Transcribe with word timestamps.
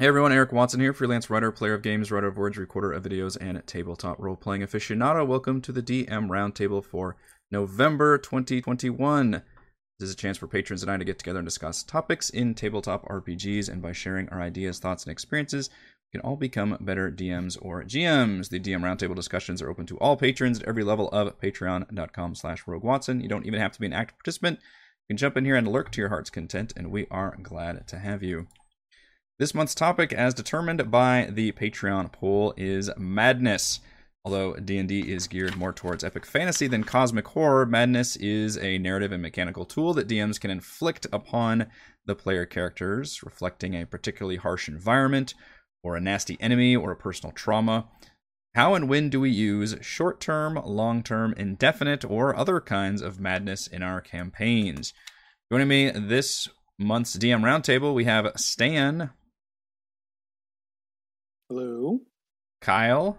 Hey 0.00 0.06
everyone, 0.06 0.32
Eric 0.32 0.50
Watson 0.50 0.80
here, 0.80 0.94
freelance 0.94 1.28
writer, 1.28 1.52
player 1.52 1.74
of 1.74 1.82
games, 1.82 2.10
writer 2.10 2.28
of 2.28 2.38
words, 2.38 2.56
recorder 2.56 2.90
of 2.90 3.02
videos, 3.02 3.36
and 3.38 3.62
tabletop 3.66 4.18
role 4.18 4.34
playing 4.34 4.62
aficionado. 4.62 5.26
Welcome 5.26 5.60
to 5.60 5.72
the 5.72 5.82
DM 5.82 6.28
Roundtable 6.28 6.82
for 6.82 7.18
November 7.50 8.16
2021. 8.16 9.42
This 9.98 10.08
is 10.08 10.14
a 10.14 10.16
chance 10.16 10.38
for 10.38 10.46
patrons 10.46 10.82
and 10.82 10.90
I 10.90 10.96
to 10.96 11.04
get 11.04 11.18
together 11.18 11.40
and 11.40 11.46
discuss 11.46 11.82
topics 11.82 12.30
in 12.30 12.54
tabletop 12.54 13.06
RPGs, 13.10 13.68
and 13.68 13.82
by 13.82 13.92
sharing 13.92 14.26
our 14.30 14.40
ideas, 14.40 14.78
thoughts, 14.78 15.04
and 15.04 15.12
experiences, 15.12 15.68
we 15.68 16.18
can 16.18 16.26
all 16.26 16.36
become 16.36 16.78
better 16.80 17.12
DMs 17.12 17.58
or 17.60 17.84
GMs. 17.84 18.48
The 18.48 18.58
DM 18.58 18.80
Roundtable 18.80 19.14
discussions 19.14 19.60
are 19.60 19.68
open 19.68 19.84
to 19.84 19.98
all 19.98 20.16
patrons 20.16 20.60
at 20.60 20.66
every 20.66 20.82
level 20.82 21.10
of 21.10 21.38
patreon.com 21.38 22.36
slash 22.36 22.66
rogue 22.66 22.84
watson. 22.84 23.20
You 23.20 23.28
don't 23.28 23.44
even 23.44 23.60
have 23.60 23.72
to 23.72 23.80
be 23.80 23.86
an 23.86 23.92
active 23.92 24.16
participant. 24.16 24.60
You 24.60 25.12
can 25.12 25.18
jump 25.18 25.36
in 25.36 25.44
here 25.44 25.56
and 25.56 25.68
lurk 25.68 25.90
to 25.90 26.00
your 26.00 26.08
heart's 26.08 26.30
content, 26.30 26.72
and 26.74 26.90
we 26.90 27.06
are 27.10 27.36
glad 27.42 27.86
to 27.88 27.98
have 27.98 28.22
you. 28.22 28.46
This 29.40 29.54
month's 29.54 29.74
topic, 29.74 30.12
as 30.12 30.34
determined 30.34 30.90
by 30.90 31.30
the 31.32 31.52
Patreon 31.52 32.12
poll, 32.12 32.52
is 32.58 32.90
madness. 32.98 33.80
Although 34.22 34.56
D&D 34.56 35.10
is 35.10 35.28
geared 35.28 35.56
more 35.56 35.72
towards 35.72 36.04
epic 36.04 36.26
fantasy 36.26 36.66
than 36.66 36.84
cosmic 36.84 37.26
horror, 37.28 37.64
madness 37.64 38.16
is 38.16 38.58
a 38.58 38.76
narrative 38.76 39.12
and 39.12 39.22
mechanical 39.22 39.64
tool 39.64 39.94
that 39.94 40.08
DMs 40.08 40.38
can 40.38 40.50
inflict 40.50 41.06
upon 41.10 41.68
the 42.04 42.14
player 42.14 42.44
characters, 42.44 43.22
reflecting 43.22 43.72
a 43.72 43.86
particularly 43.86 44.36
harsh 44.36 44.68
environment 44.68 45.32
or 45.82 45.96
a 45.96 46.02
nasty 46.02 46.36
enemy 46.38 46.76
or 46.76 46.92
a 46.92 46.96
personal 46.96 47.32
trauma. 47.32 47.88
How 48.54 48.74
and 48.74 48.90
when 48.90 49.08
do 49.08 49.20
we 49.20 49.30
use 49.30 49.74
short 49.80 50.20
term, 50.20 50.60
long 50.66 51.02
term, 51.02 51.32
indefinite, 51.38 52.04
or 52.04 52.36
other 52.36 52.60
kinds 52.60 53.00
of 53.00 53.18
madness 53.18 53.66
in 53.66 53.82
our 53.82 54.02
campaigns? 54.02 54.92
Joining 55.50 55.68
me 55.68 55.90
this 55.92 56.46
month's 56.78 57.16
DM 57.16 57.40
Roundtable, 57.40 57.94
we 57.94 58.04
have 58.04 58.30
Stan. 58.36 59.12
Hello. 61.50 61.98
Kyle. 62.60 63.18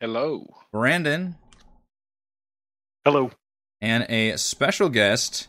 Hello. 0.00 0.44
Brandon. 0.72 1.36
Hello. 3.04 3.30
And 3.80 4.04
a 4.08 4.36
special 4.36 4.88
guest. 4.88 5.46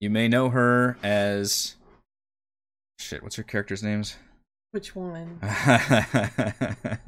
You 0.00 0.10
may 0.10 0.26
know 0.26 0.48
her 0.48 0.98
as. 1.00 1.76
Shit, 2.98 3.22
what's 3.22 3.36
her 3.36 3.44
character's 3.44 3.84
names? 3.84 4.16
Which 4.72 4.96
one? 4.96 5.38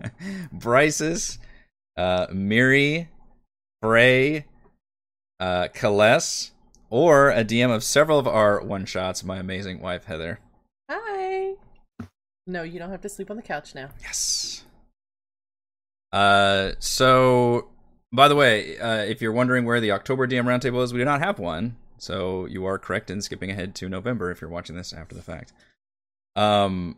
Bryce's, 0.52 1.40
uh, 1.96 2.28
Miri, 2.32 3.08
Bray, 3.82 4.46
uh, 5.40 5.66
Kaless, 5.74 6.52
or 6.88 7.30
a 7.30 7.44
DM 7.44 7.74
of 7.74 7.82
several 7.82 8.20
of 8.20 8.28
our 8.28 8.62
one 8.62 8.84
shots, 8.84 9.24
my 9.24 9.38
amazing 9.38 9.80
wife, 9.80 10.04
Heather. 10.04 10.38
No, 12.46 12.62
you 12.62 12.78
don't 12.78 12.90
have 12.90 13.00
to 13.02 13.08
sleep 13.08 13.30
on 13.30 13.36
the 13.36 13.42
couch 13.42 13.74
now. 13.74 13.90
Yes. 14.00 14.64
Uh, 16.12 16.72
so 16.78 17.68
by 18.12 18.28
the 18.28 18.36
way, 18.36 18.78
uh, 18.78 19.02
if 19.04 19.20
you're 19.20 19.32
wondering 19.32 19.64
where 19.64 19.80
the 19.80 19.92
October 19.92 20.26
DM 20.26 20.44
roundtable 20.44 20.82
is, 20.82 20.92
we 20.92 21.00
do 21.00 21.04
not 21.04 21.20
have 21.20 21.38
one. 21.38 21.76
So 21.98 22.46
you 22.46 22.64
are 22.66 22.78
correct 22.78 23.10
in 23.10 23.20
skipping 23.20 23.50
ahead 23.50 23.74
to 23.76 23.88
November 23.88 24.30
if 24.30 24.40
you're 24.40 24.50
watching 24.50 24.76
this 24.76 24.92
after 24.92 25.14
the 25.14 25.22
fact. 25.22 25.52
Um, 26.36 26.96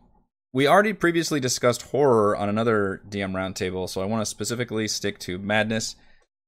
we 0.53 0.67
already 0.67 0.93
previously 0.93 1.39
discussed 1.39 1.83
horror 1.83 2.35
on 2.35 2.49
another 2.49 3.01
DM 3.09 3.31
roundtable, 3.31 3.89
so 3.89 4.01
I 4.01 4.05
want 4.05 4.21
to 4.21 4.25
specifically 4.25 4.87
stick 4.87 5.19
to 5.19 5.37
madness. 5.37 5.95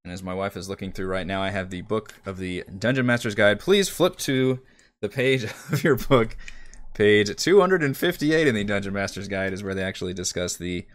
And 0.04 0.12
as 0.12 0.24
my 0.24 0.34
wife 0.34 0.58
is 0.58 0.68
looking 0.68 0.92
through 0.92 1.08
right 1.08 1.28
now, 1.28 1.42
I 1.42 1.50
have 1.50 1.70
the 1.70 1.82
book 1.82 2.16
of 2.26 2.38
the 2.38 2.64
Dungeon 2.78 3.06
Master's 3.06 3.36
Guide. 3.36 3.60
Please 3.60 3.88
flip 3.88 4.18
to 4.18 4.60
the 5.02 5.10
page 5.10 5.44
of 5.72 5.84
your 5.84 5.96
book 5.96 6.36
Page 6.94 7.36
258 7.36 8.48
in 8.48 8.56
the 8.56 8.64
Dungeon 8.64 8.94
Master's 8.94 9.28
Guide 9.28 9.54
is 9.54 9.64
where 9.64 9.74
they 9.74 9.84
actually 9.84 10.14
discuss 10.14 10.58
the 10.58 10.86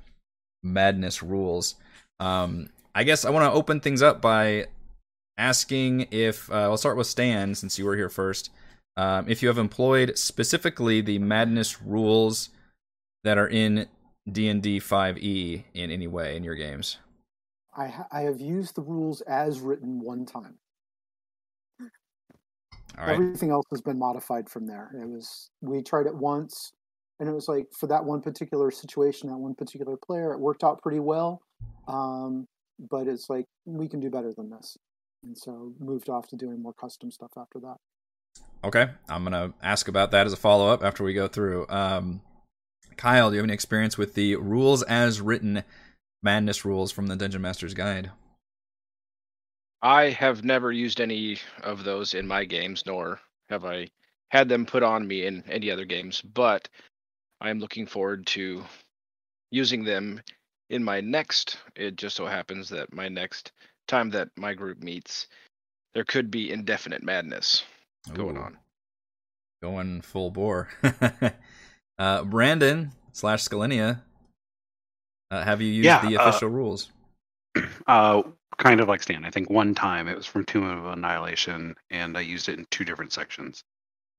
madness 0.62 1.22
rules. 1.22 1.76
Um, 2.20 2.68
I 2.94 3.04
guess 3.04 3.24
I 3.24 3.30
want 3.30 3.50
to 3.50 3.56
open 3.56 3.80
things 3.80 4.02
up 4.02 4.20
by 4.20 4.66
asking 5.38 6.08
if 6.10 6.50
uh, 6.50 6.62
I'll 6.62 6.76
start 6.76 6.96
with 6.96 7.06
Stan 7.06 7.54
since 7.54 7.78
you 7.78 7.84
were 7.84 7.96
here 7.96 8.08
first. 8.08 8.50
Um, 8.96 9.28
if 9.28 9.42
you 9.42 9.48
have 9.48 9.58
employed 9.58 10.16
specifically 10.16 11.00
the 11.00 11.18
madness 11.18 11.82
rules 11.82 12.50
that 13.24 13.38
are 13.38 13.48
in 13.48 13.86
D 14.30 14.48
and 14.48 14.62
D 14.62 14.80
5e 14.80 15.64
in 15.74 15.90
any 15.90 16.06
way 16.06 16.36
in 16.36 16.44
your 16.44 16.54
games. 16.54 16.98
I, 17.76 17.88
ha- 17.88 18.08
I 18.10 18.22
have 18.22 18.40
used 18.40 18.74
the 18.74 18.82
rules 18.82 19.20
as 19.22 19.60
written 19.60 20.00
one 20.00 20.24
time. 20.24 20.58
All 22.98 23.06
right. 23.06 23.14
Everything 23.14 23.50
else 23.50 23.66
has 23.70 23.80
been 23.80 23.98
modified 23.98 24.48
from 24.48 24.66
there. 24.66 24.90
It 24.94 25.08
was 25.08 25.50
we 25.60 25.82
tried 25.82 26.06
it 26.06 26.14
once, 26.14 26.72
and 27.20 27.28
it 27.28 27.32
was 27.32 27.48
like 27.48 27.66
for 27.72 27.86
that 27.88 28.04
one 28.04 28.22
particular 28.22 28.70
situation, 28.70 29.28
that 29.28 29.36
one 29.36 29.54
particular 29.54 29.96
player, 29.96 30.32
it 30.32 30.40
worked 30.40 30.64
out 30.64 30.82
pretty 30.82 31.00
well. 31.00 31.42
Um, 31.88 32.46
but 32.90 33.06
it's 33.06 33.28
like 33.30 33.46
we 33.64 33.88
can 33.88 34.00
do 34.00 34.10
better 34.10 34.32
than 34.32 34.50
this, 34.50 34.76
and 35.22 35.36
so 35.36 35.72
moved 35.78 36.08
off 36.08 36.28
to 36.28 36.36
doing 36.36 36.62
more 36.62 36.74
custom 36.74 37.10
stuff 37.10 37.32
after 37.36 37.60
that. 37.60 37.76
Okay, 38.64 38.88
I'm 39.08 39.24
gonna 39.24 39.52
ask 39.62 39.88
about 39.88 40.10
that 40.12 40.26
as 40.26 40.32
a 40.32 40.36
follow 40.36 40.68
up 40.68 40.82
after 40.82 41.04
we 41.04 41.14
go 41.14 41.28
through. 41.28 41.66
Um, 41.68 42.22
Kyle, 42.96 43.30
do 43.30 43.34
you 43.34 43.40
have 43.40 43.46
any 43.46 43.54
experience 43.54 43.98
with 43.98 44.14
the 44.14 44.36
rules 44.36 44.82
as 44.84 45.20
written 45.20 45.64
madness 46.22 46.64
rules 46.64 46.92
from 46.92 47.06
the 47.06 47.16
Dungeon 47.16 47.42
Master's 47.42 47.74
Guide? 47.74 48.10
I 49.86 50.10
have 50.10 50.42
never 50.42 50.72
used 50.72 51.00
any 51.00 51.38
of 51.62 51.84
those 51.84 52.14
in 52.14 52.26
my 52.26 52.44
games, 52.44 52.84
nor 52.86 53.20
have 53.48 53.64
I 53.64 53.86
had 54.32 54.48
them 54.48 54.66
put 54.66 54.82
on 54.82 55.06
me 55.06 55.24
in 55.26 55.44
any 55.48 55.70
other 55.70 55.84
games, 55.84 56.20
but 56.20 56.68
I 57.40 57.50
am 57.50 57.60
looking 57.60 57.86
forward 57.86 58.26
to 58.28 58.64
using 59.52 59.84
them 59.84 60.20
in 60.70 60.82
my 60.82 61.00
next. 61.00 61.58
It 61.76 61.94
just 61.94 62.16
so 62.16 62.26
happens 62.26 62.68
that 62.70 62.92
my 62.92 63.08
next 63.08 63.52
time 63.86 64.10
that 64.10 64.28
my 64.36 64.54
group 64.54 64.82
meets, 64.82 65.28
there 65.94 66.02
could 66.02 66.32
be 66.32 66.50
indefinite 66.50 67.04
madness 67.04 67.62
going 68.12 68.38
on. 68.38 68.58
Going 69.62 70.00
full 70.00 70.32
bore. 70.32 70.68
uh, 72.00 72.24
Brandon 72.24 72.90
slash 73.12 73.44
Scalenia, 73.44 74.02
uh, 75.30 75.44
have 75.44 75.62
you 75.62 75.68
used 75.68 75.86
Yeah, 75.86 76.08
the 76.08 76.16
uh, 76.16 76.28
official 76.28 76.48
rules? 76.48 76.90
Kind 78.58 78.80
of 78.80 78.88
like 78.88 79.02
Stan. 79.02 79.24
I 79.24 79.30
think 79.30 79.50
one 79.50 79.74
time 79.74 80.08
it 80.08 80.16
was 80.16 80.26
from 80.26 80.44
Tomb 80.44 80.64
of 80.64 80.86
Annihilation, 80.86 81.76
and 81.90 82.16
I 82.16 82.22
used 82.22 82.48
it 82.48 82.58
in 82.58 82.66
two 82.70 82.84
different 82.84 83.12
sections. 83.12 83.62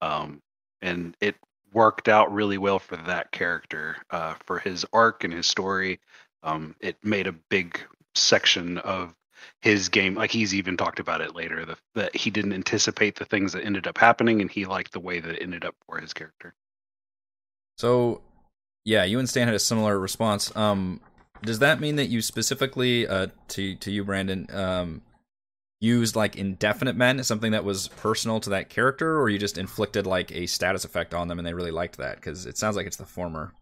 Um, 0.01 0.41
and 0.81 1.17
it 1.19 1.35
worked 1.73 2.07
out 2.07 2.31
really 2.31 2.57
well 2.57 2.79
for 2.79 2.97
that 2.97 3.31
character, 3.31 3.97
uh, 4.11 4.35
for 4.45 4.59
his 4.59 4.85
arc 4.93 5.23
and 5.23 5.33
his 5.33 5.47
story. 5.47 5.99
Um, 6.43 6.75
it 6.79 6.97
made 7.03 7.27
a 7.27 7.31
big 7.31 7.81
section 8.15 8.77
of 8.77 9.13
his 9.61 9.89
game. 9.89 10.15
Like 10.15 10.31
he's 10.31 10.53
even 10.53 10.77
talked 10.77 10.99
about 10.99 11.21
it 11.21 11.35
later 11.35 11.65
the, 11.65 11.77
that 11.95 12.15
he 12.15 12.29
didn't 12.29 12.53
anticipate 12.53 13.15
the 13.15 13.25
things 13.25 13.53
that 13.53 13.65
ended 13.65 13.87
up 13.87 13.97
happening, 13.97 14.41
and 14.41 14.51
he 14.51 14.65
liked 14.65 14.91
the 14.91 14.99
way 14.99 15.19
that 15.19 15.35
it 15.35 15.41
ended 15.41 15.65
up 15.65 15.75
for 15.85 15.99
his 15.99 16.13
character. 16.13 16.53
So, 17.77 18.21
yeah, 18.85 19.03
you 19.03 19.19
and 19.19 19.29
Stan 19.29 19.47
had 19.47 19.55
a 19.55 19.59
similar 19.59 19.99
response. 19.99 20.55
Um, 20.55 21.01
does 21.41 21.59
that 21.59 21.79
mean 21.79 21.95
that 21.97 22.07
you 22.07 22.21
specifically, 22.21 23.07
uh, 23.07 23.27
to 23.49 23.75
to 23.75 23.91
you, 23.91 24.03
Brandon, 24.03 24.47
um, 24.51 25.01
used 25.79 26.15
like 26.15 26.35
indefinite 26.35 26.95
men 26.95 27.23
something 27.23 27.51
that 27.51 27.63
was 27.63 27.87
personal 27.89 28.39
to 28.41 28.49
that 28.51 28.69
character, 28.69 29.19
or 29.19 29.29
you 29.29 29.37
just 29.37 29.57
inflicted 29.57 30.07
like 30.07 30.31
a 30.31 30.47
status 30.47 30.85
effect 30.85 31.13
on 31.13 31.27
them 31.27 31.39
and 31.39 31.47
they 31.47 31.53
really 31.53 31.71
liked 31.71 31.97
that? 31.97 32.15
Because 32.15 32.45
it 32.45 32.57
sounds 32.57 32.75
like 32.75 32.87
it's 32.87 32.97
the 32.97 33.05
former. 33.05 33.53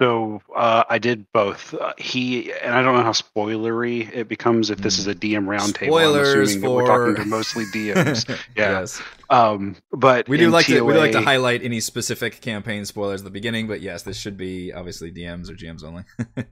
So 0.00 0.40
uh, 0.56 0.84
I 0.88 0.98
did 0.98 1.26
both. 1.34 1.74
Uh, 1.74 1.92
he 1.98 2.50
and 2.54 2.74
I 2.74 2.82
don't 2.82 2.96
know 2.96 3.02
how 3.02 3.12
spoilery 3.12 4.10
it 4.14 4.28
becomes 4.28 4.70
if 4.70 4.78
this 4.78 4.98
is 4.98 5.06
a 5.06 5.14
DM 5.14 5.44
roundtable. 5.44 5.82
I'm 5.82 5.88
Spoilers 5.88 6.50
assuming 6.50 6.60
that 6.62 6.70
we're 6.70 6.86
talking 6.86 7.14
for- 7.16 7.22
to 7.22 7.28
mostly 7.28 7.64
DMs. 7.66 8.28
Yeah. 8.56 8.80
yes. 8.80 9.02
Um, 9.28 9.76
but 9.92 10.26
We 10.28 10.38
do 10.38 10.48
like 10.48 10.66
to 10.66 10.80
we 10.82 10.94
do 10.94 10.98
like 10.98 11.12
to 11.12 11.20
highlight 11.20 11.62
any 11.62 11.80
specific 11.80 12.40
campaign 12.40 12.86
spoilers 12.86 13.20
at 13.20 13.24
the 13.24 13.30
beginning, 13.30 13.66
but 13.68 13.82
yes, 13.82 14.02
this 14.02 14.16
should 14.16 14.36
be 14.38 14.72
obviously 14.72 15.12
DMs 15.12 15.50
or 15.50 15.54
GMs 15.54 15.84
only. 15.84 16.04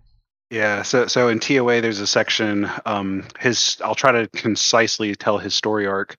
Yeah, 0.51 0.81
so 0.83 1.07
so 1.07 1.29
in 1.29 1.41
TOA 1.41 1.83
there's 1.83 2.01
a 2.01 2.07
section. 2.07 2.71
Um, 2.87 3.25
his 3.39 3.77
I'll 3.85 3.95
try 3.95 4.13
to 4.13 4.29
concisely 4.29 5.15
tell 5.15 5.37
his 5.37 5.55
story 5.55 5.87
arc. 5.87 6.17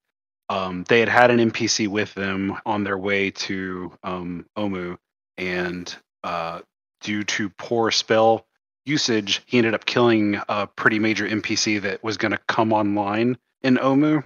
Um, 0.50 0.84
they 0.88 1.00
had 1.00 1.10
had 1.10 1.32
an 1.32 1.40
NPC 1.50 1.88
with 1.88 2.14
them 2.14 2.56
on 2.64 2.84
their 2.84 2.98
way 2.98 3.32
to 3.32 3.92
um, 4.04 4.46
Omu, 4.56 4.98
and 5.40 5.96
uh, 6.24 6.60
due 7.02 7.24
to 7.24 7.50
poor 7.50 7.92
spell 7.92 8.46
usage, 8.86 9.42
he 9.46 9.58
ended 9.58 9.74
up 9.74 9.86
killing 9.86 10.40
a 10.50 10.68
pretty 10.68 11.00
major 11.00 11.28
NPC 11.28 11.82
that 11.82 12.04
was 12.04 12.18
going 12.18 12.32
to 12.32 12.40
come 12.48 12.74
online 12.74 13.38
in 13.62 13.78
Omu, 13.78 14.24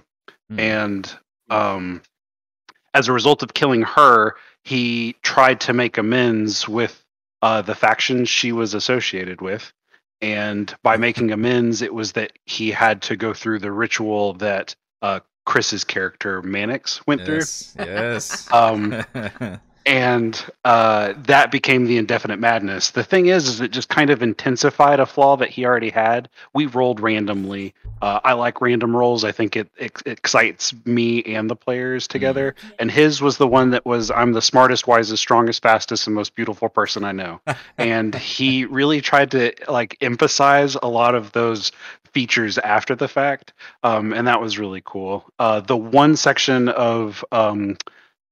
Hmm. 0.50 0.60
and 0.60 1.18
um, 1.50 2.02
as 2.92 3.08
a 3.08 3.12
result 3.12 3.42
of 3.42 3.54
killing 3.54 3.82
her, 3.82 4.34
he 4.62 5.16
tried 5.22 5.60
to 5.62 5.72
make 5.72 5.98
amends 5.98 6.68
with 6.68 7.04
uh, 7.42 7.62
the 7.62 7.74
faction 7.74 8.24
she 8.24 8.52
was 8.52 8.74
associated 8.74 9.40
with. 9.40 9.72
And 10.20 10.74
by 10.82 10.96
making 10.96 11.32
amends, 11.32 11.82
it 11.82 11.92
was 11.92 12.12
that 12.12 12.32
he 12.46 12.70
had 12.70 13.02
to 13.02 13.16
go 13.16 13.34
through 13.34 13.58
the 13.58 13.72
ritual 13.72 14.34
that 14.34 14.74
uh, 15.02 15.20
Chris's 15.44 15.84
character 15.84 16.40
Mannix 16.40 17.06
went 17.06 17.26
yes, 17.26 17.74
yes. 17.78 18.50
Um, 18.52 19.04
and 19.86 20.44
uh, 20.64 21.12
that 21.24 21.50
became 21.50 21.84
the 21.84 21.98
indefinite 21.98 22.38
madness. 22.38 22.90
The 22.90 23.04
thing 23.04 23.26
is, 23.26 23.48
is 23.48 23.60
it 23.60 23.70
just 23.70 23.88
kind 23.88 24.10
of 24.10 24.22
intensified 24.22 25.00
a 25.00 25.06
flaw 25.06 25.36
that 25.36 25.50
he 25.50 25.66
already 25.66 25.90
had. 25.90 26.28
We 26.54 26.66
rolled 26.66 27.00
randomly. 27.00 27.74
Uh, 28.00 28.20
I 28.24 28.32
like 28.32 28.60
random 28.60 28.96
rolls. 28.96 29.24
I 29.24 29.32
think 29.32 29.56
it, 29.56 29.70
it 29.76 29.92
excites 30.06 30.74
me 30.86 31.22
and 31.24 31.50
the 31.50 31.56
players 31.56 32.08
together. 32.08 32.54
And 32.78 32.90
his 32.90 33.20
was 33.20 33.36
the 33.36 33.46
one 33.46 33.70
that 33.70 33.84
was 33.84 34.10
I'm 34.10 34.32
the 34.32 34.42
smartest, 34.42 34.86
wisest, 34.86 35.22
strongest, 35.22 35.62
fastest, 35.62 36.06
and 36.06 36.14
most 36.14 36.34
beautiful 36.34 36.68
person 36.68 37.04
I 37.04 37.12
know. 37.12 37.40
and 37.78 38.14
he 38.14 38.64
really 38.64 39.00
tried 39.00 39.30
to 39.32 39.52
like 39.68 39.96
emphasize 40.00 40.76
a 40.76 40.88
lot 40.88 41.14
of 41.14 41.32
those 41.32 41.72
features 42.12 42.58
after 42.58 42.94
the 42.94 43.08
fact, 43.08 43.52
um, 43.82 44.12
and 44.12 44.26
that 44.28 44.40
was 44.40 44.58
really 44.58 44.82
cool. 44.84 45.24
Uh, 45.38 45.60
the 45.60 45.76
one 45.76 46.16
section 46.16 46.68
of 46.68 47.24
um, 47.32 47.76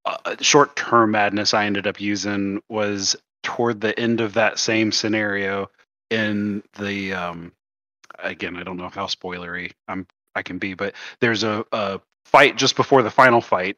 uh, 0.05 0.37
short 0.41 0.77
term 0.77 1.13
madness 1.13 1.55
I 1.55 1.67
ended 1.67 1.87
up 1.87 2.01
using 2.01 2.63
was 2.69 3.17
toward 3.43 3.81
the 3.81 3.99
end 3.99 4.21
of 4.21 4.35
that 4.35 4.59
same 4.59 4.93
scenario 4.93 5.71
in 6.11 6.63
the 6.79 7.15
um 7.15 7.53
again 8.19 8.57
I 8.57 8.63
don't 8.63 8.77
know 8.77 8.89
how 8.89 9.07
spoilery 9.07 9.73
I'm 9.89 10.07
I 10.35 10.43
can 10.43 10.59
be 10.59 10.75
but 10.75 10.95
there's 11.21 11.45
a, 11.45 11.65
a 11.73 12.01
fight 12.27 12.57
just 12.57 12.77
before 12.77 13.03
the 13.03 13.11
final 13.11 13.41
fight 13.41 13.77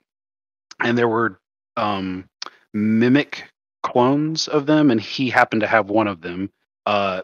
and 0.80 0.96
there 0.96 1.08
were 1.08 1.38
um 1.76 2.28
mimic 2.72 3.50
clones 3.82 4.48
of 4.48 4.66
them 4.66 4.90
and 4.90 5.00
he 5.00 5.30
happened 5.30 5.60
to 5.60 5.66
have 5.66 5.90
one 5.90 6.08
of 6.08 6.20
them 6.20 6.50
uh 6.86 7.22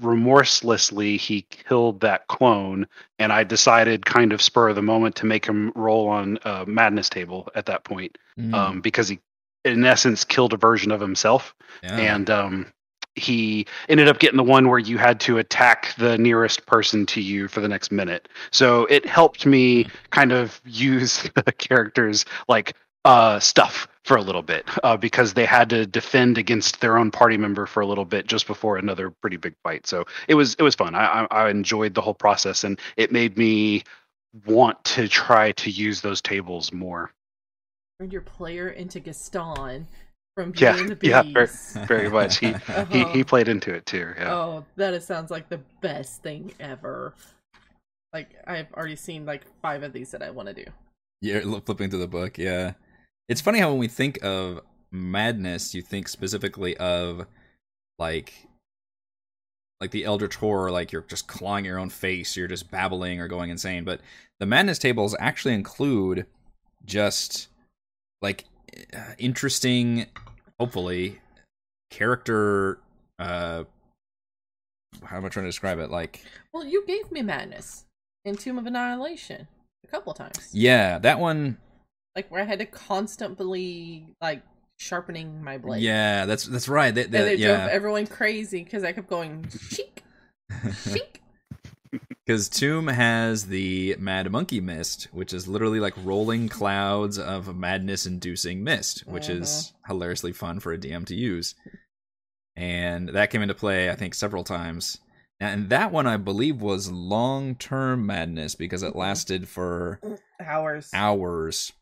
remorselessly 0.00 1.16
he 1.16 1.42
killed 1.42 2.00
that 2.00 2.26
clone 2.28 2.86
and 3.18 3.32
i 3.32 3.42
decided 3.44 4.06
kind 4.06 4.32
of 4.32 4.40
spur 4.40 4.68
of 4.68 4.76
the 4.76 4.82
moment 4.82 5.14
to 5.16 5.26
make 5.26 5.44
him 5.46 5.72
roll 5.74 6.08
on 6.08 6.38
a 6.44 6.64
madness 6.66 7.08
table 7.08 7.48
at 7.54 7.66
that 7.66 7.84
point 7.84 8.16
Mm. 8.38 8.54
um, 8.54 8.80
because 8.80 9.08
he 9.08 9.18
in 9.64 9.84
essence 9.84 10.24
killed 10.24 10.52
a 10.54 10.56
version 10.56 10.90
of 10.92 11.00
himself 11.00 11.54
Yeah. 11.82 11.96
and 11.98 12.30
um, 12.30 12.72
he 13.16 13.66
ended 13.88 14.08
up 14.08 14.18
getting 14.20 14.36
the 14.38 14.42
one 14.44 14.68
where 14.68 14.78
you 14.78 14.96
had 14.96 15.20
to 15.20 15.38
attack 15.38 15.94
the 15.98 16.16
nearest 16.16 16.64
person 16.64 17.04
to 17.06 17.20
you 17.20 17.48
for 17.48 17.60
the 17.60 17.68
next 17.68 17.90
minute 17.92 18.28
so 18.52 18.86
it 18.86 19.04
helped 19.04 19.44
me 19.44 19.86
kind 20.10 20.32
of 20.32 20.60
use 20.66 21.28
the 21.34 21.52
characters 21.52 22.24
like 22.48 22.74
uh, 23.04 23.40
stuff 23.40 23.88
for 24.04 24.16
a 24.16 24.22
little 24.22 24.42
bit 24.42 24.66
uh, 24.82 24.96
because 24.96 25.34
they 25.34 25.44
had 25.46 25.70
to 25.70 25.86
defend 25.86 26.36
against 26.38 26.80
their 26.80 26.98
own 26.98 27.10
party 27.10 27.36
member 27.36 27.66
for 27.66 27.80
a 27.80 27.86
little 27.86 28.04
bit 28.04 28.26
just 28.26 28.46
before 28.46 28.76
another 28.76 29.10
pretty 29.10 29.36
big 29.36 29.54
fight. 29.62 29.86
So 29.86 30.04
it 30.28 30.34
was 30.34 30.54
it 30.54 30.62
was 30.62 30.74
fun. 30.74 30.94
I, 30.94 31.26
I, 31.30 31.44
I 31.46 31.50
enjoyed 31.50 31.94
the 31.94 32.00
whole 32.02 32.14
process, 32.14 32.64
and 32.64 32.78
it 32.96 33.12
made 33.12 33.36
me 33.38 33.84
want 34.46 34.82
to 34.84 35.08
try 35.08 35.52
to 35.52 35.70
use 35.70 36.00
those 36.00 36.20
tables 36.20 36.72
more. 36.72 37.10
Turned 38.00 38.12
your 38.12 38.22
player 38.22 38.68
into 38.68 39.00
Gaston 39.00 39.86
from 40.36 40.52
Yeah, 40.56 40.72
Beauty 40.72 40.80
and 40.80 40.90
the 40.90 40.96
Beast. 40.96 41.76
yeah, 41.76 41.84
very, 41.86 41.86
very 41.86 42.10
much. 42.10 42.38
He, 42.38 42.46
he 42.90 43.02
Uh-huh. 43.02 43.08
he 43.12 43.24
played 43.24 43.48
into 43.48 43.72
it 43.74 43.86
too. 43.86 44.12
Yeah. 44.16 44.34
Oh, 44.34 44.64
that 44.76 44.94
is, 44.94 45.04
sounds 45.04 45.30
like 45.30 45.48
the 45.48 45.60
best 45.80 46.22
thing 46.22 46.52
ever. 46.60 47.14
Like 48.12 48.30
I've 48.46 48.72
already 48.74 48.96
seen 48.96 49.26
like 49.26 49.42
five 49.62 49.82
of 49.82 49.92
these 49.92 50.10
that 50.12 50.22
I 50.22 50.30
want 50.30 50.48
to 50.48 50.54
do. 50.54 50.70
You're 51.22 51.42
flipping 51.60 51.90
through 51.90 52.00
the 52.00 52.08
book, 52.08 52.38
yeah. 52.38 52.72
It's 53.30 53.40
funny 53.40 53.60
how 53.60 53.70
when 53.70 53.78
we 53.78 53.86
think 53.86 54.18
of 54.24 54.60
madness, 54.90 55.72
you 55.72 55.82
think 55.82 56.08
specifically 56.08 56.76
of 56.78 57.26
like 57.96 58.32
like 59.80 59.92
the 59.92 60.04
Eldritch 60.04 60.34
horror, 60.34 60.70
like 60.72 60.90
you're 60.90 61.02
just 61.02 61.28
clawing 61.28 61.64
your 61.64 61.78
own 61.78 61.90
face, 61.90 62.36
you're 62.36 62.48
just 62.48 62.72
babbling 62.72 63.20
or 63.20 63.28
going 63.28 63.48
insane. 63.50 63.84
But 63.84 64.00
the 64.40 64.46
madness 64.46 64.80
tables 64.80 65.14
actually 65.20 65.54
include 65.54 66.26
just 66.84 67.46
like 68.20 68.46
uh, 68.92 69.12
interesting, 69.16 70.06
hopefully, 70.58 71.20
character. 71.90 72.80
uh 73.20 73.62
How 75.04 75.18
am 75.18 75.24
I 75.24 75.28
trying 75.28 75.44
to 75.44 75.50
describe 75.50 75.78
it? 75.78 75.88
Like, 75.88 76.24
Well, 76.52 76.66
you 76.66 76.84
gave 76.84 77.12
me 77.12 77.22
madness 77.22 77.84
in 78.24 78.36
Tomb 78.36 78.58
of 78.58 78.66
Annihilation 78.66 79.46
a 79.84 79.86
couple 79.86 80.12
times. 80.14 80.50
yeah, 80.52 80.98
that 80.98 81.20
one. 81.20 81.58
Like 82.16 82.30
where 82.30 82.42
I 82.42 82.44
had 82.44 82.58
to 82.58 82.66
constantly 82.66 84.06
like 84.20 84.42
sharpening 84.78 85.42
my 85.42 85.58
blade. 85.58 85.82
Yeah, 85.82 86.26
that's 86.26 86.44
that's 86.44 86.68
right. 86.68 86.94
That, 86.94 87.06
and 87.06 87.14
it 87.14 87.38
yeah. 87.38 87.56
drove 87.56 87.68
everyone 87.68 88.06
crazy 88.06 88.64
because 88.64 88.82
I 88.82 88.92
kept 88.92 89.08
going 89.08 89.48
chic, 89.70 90.02
chic. 90.84 91.22
Because 92.24 92.48
Tomb 92.48 92.86
has 92.86 93.46
the 93.46 93.96
Mad 93.98 94.30
Monkey 94.30 94.60
Mist, 94.60 95.08
which 95.10 95.34
is 95.34 95.48
literally 95.48 95.80
like 95.80 95.94
rolling 96.04 96.48
clouds 96.48 97.18
of 97.18 97.56
madness 97.56 98.06
inducing 98.06 98.62
mist, 98.62 99.00
which 99.06 99.28
uh-huh. 99.28 99.40
is 99.40 99.72
hilariously 99.88 100.32
fun 100.32 100.60
for 100.60 100.72
a 100.72 100.78
DM 100.78 101.04
to 101.06 101.14
use. 101.16 101.56
And 102.54 103.08
that 103.08 103.30
came 103.30 103.42
into 103.42 103.54
play, 103.54 103.90
I 103.90 103.96
think, 103.96 104.14
several 104.14 104.44
times. 104.44 104.98
And 105.40 105.70
that 105.70 105.90
one, 105.90 106.06
I 106.06 106.18
believe, 106.18 106.60
was 106.60 106.92
long 106.92 107.54
term 107.54 108.04
madness 108.04 108.54
because 108.54 108.82
it 108.82 108.94
lasted 108.94 109.48
for 109.48 109.98
hours. 110.44 110.90
hours. 110.92 111.72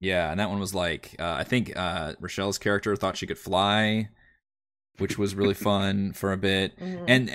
Yeah, 0.00 0.30
and 0.30 0.38
that 0.40 0.48
one 0.50 0.60
was 0.60 0.74
like, 0.74 1.14
uh, 1.18 1.32
I 1.38 1.44
think 1.44 1.76
uh, 1.76 2.14
Rochelle's 2.20 2.58
character 2.58 2.94
thought 2.96 3.16
she 3.16 3.26
could 3.26 3.38
fly, 3.38 4.08
which 4.98 5.18
was 5.18 5.34
really 5.34 5.54
fun 5.70 6.12
for 6.12 6.32
a 6.32 6.36
bit 6.38 6.78
Mhm. 6.78 7.04
and 7.08 7.30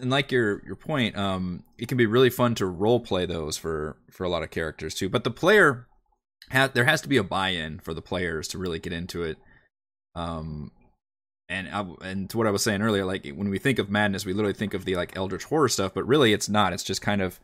and 0.00 0.10
like 0.10 0.30
your 0.32 0.64
your 0.64 0.76
point 0.76 1.16
um 1.18 1.64
it 1.76 1.88
can 1.88 1.98
be 1.98 2.06
really 2.06 2.30
fun 2.30 2.54
to 2.54 2.66
role 2.66 3.00
play 3.00 3.26
those 3.26 3.56
for 3.56 3.96
for 4.10 4.22
a 4.24 4.28
lot 4.28 4.44
of 4.44 4.50
characters 4.50 4.94
too 4.94 5.08
but 5.08 5.24
the 5.24 5.30
player 5.30 5.88
ha- 6.52 6.70
there 6.72 6.84
has 6.84 7.00
to 7.00 7.08
be 7.08 7.16
a 7.16 7.24
buy-in 7.24 7.80
for 7.80 7.92
the 7.92 8.00
players 8.02 8.46
to 8.48 8.58
really 8.58 8.78
get 8.78 8.92
into 8.92 9.24
it 9.24 9.36
um 10.14 10.70
and 11.48 11.68
I, 11.68 11.86
and 12.02 12.28
to 12.30 12.38
what 12.38 12.46
I 12.46 12.50
was 12.50 12.62
saying 12.62 12.82
earlier 12.82 13.04
like 13.04 13.26
when 13.28 13.48
we 13.48 13.58
think 13.58 13.78
of 13.78 13.90
madness 13.90 14.26
we 14.26 14.32
literally 14.32 14.54
think 14.54 14.74
of 14.74 14.84
the 14.84 14.96
like 14.96 15.16
eldritch 15.16 15.44
horror 15.44 15.68
stuff 15.68 15.94
but 15.94 16.06
really 16.06 16.32
it's 16.32 16.48
not. 16.48 16.72
It's 16.72 16.84
just 16.84 17.02
kind 17.02 17.22
of 17.22 17.40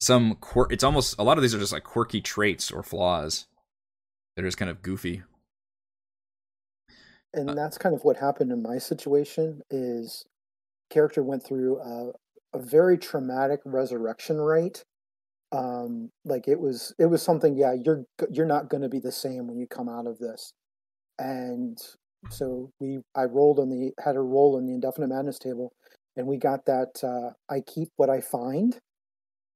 some 0.00 0.34
quir- 0.36 0.68
it's 0.70 0.84
almost 0.84 1.16
a 1.18 1.22
lot 1.22 1.38
of 1.38 1.42
these 1.42 1.54
are 1.54 1.58
just 1.60 1.72
like 1.72 1.84
quirky 1.84 2.20
traits 2.20 2.70
or 2.70 2.82
flaws. 2.82 3.46
That 4.36 4.44
are 4.44 4.48
just 4.48 4.58
kind 4.58 4.70
of 4.70 4.82
goofy. 4.82 5.22
And 7.34 7.50
Uh, 7.50 7.54
that's 7.54 7.78
kind 7.78 7.94
of 7.94 8.02
what 8.04 8.16
happened 8.16 8.52
in 8.52 8.62
my 8.62 8.78
situation 8.78 9.62
is 9.70 10.24
character 10.90 11.22
went 11.22 11.44
through 11.44 11.78
a, 11.80 12.12
a 12.54 12.58
very 12.60 12.98
traumatic 12.98 13.60
resurrection 13.64 14.38
rate 14.40 14.84
um 15.52 16.10
like 16.24 16.48
it 16.48 16.58
was 16.58 16.94
it 16.98 17.06
was 17.06 17.22
something 17.22 17.56
yeah 17.56 17.74
you're 17.74 18.04
you're 18.30 18.46
not 18.46 18.70
going 18.70 18.82
to 18.82 18.88
be 18.88 18.98
the 18.98 19.12
same 19.12 19.46
when 19.46 19.58
you 19.58 19.66
come 19.66 19.88
out 19.88 20.06
of 20.06 20.18
this. 20.18 20.52
And 21.18 21.78
so 22.30 22.70
we 22.80 23.00
i 23.14 23.24
rolled 23.24 23.58
on 23.58 23.68
the 23.68 23.92
had 24.04 24.16
a 24.16 24.20
roll 24.20 24.56
on 24.56 24.66
the 24.66 24.72
indefinite 24.72 25.08
madness 25.08 25.38
table 25.38 25.72
and 26.16 26.26
we 26.26 26.36
got 26.36 26.64
that 26.66 26.90
uh 27.02 27.30
i 27.52 27.60
keep 27.60 27.88
what 27.96 28.08
i 28.10 28.20
find. 28.20 28.78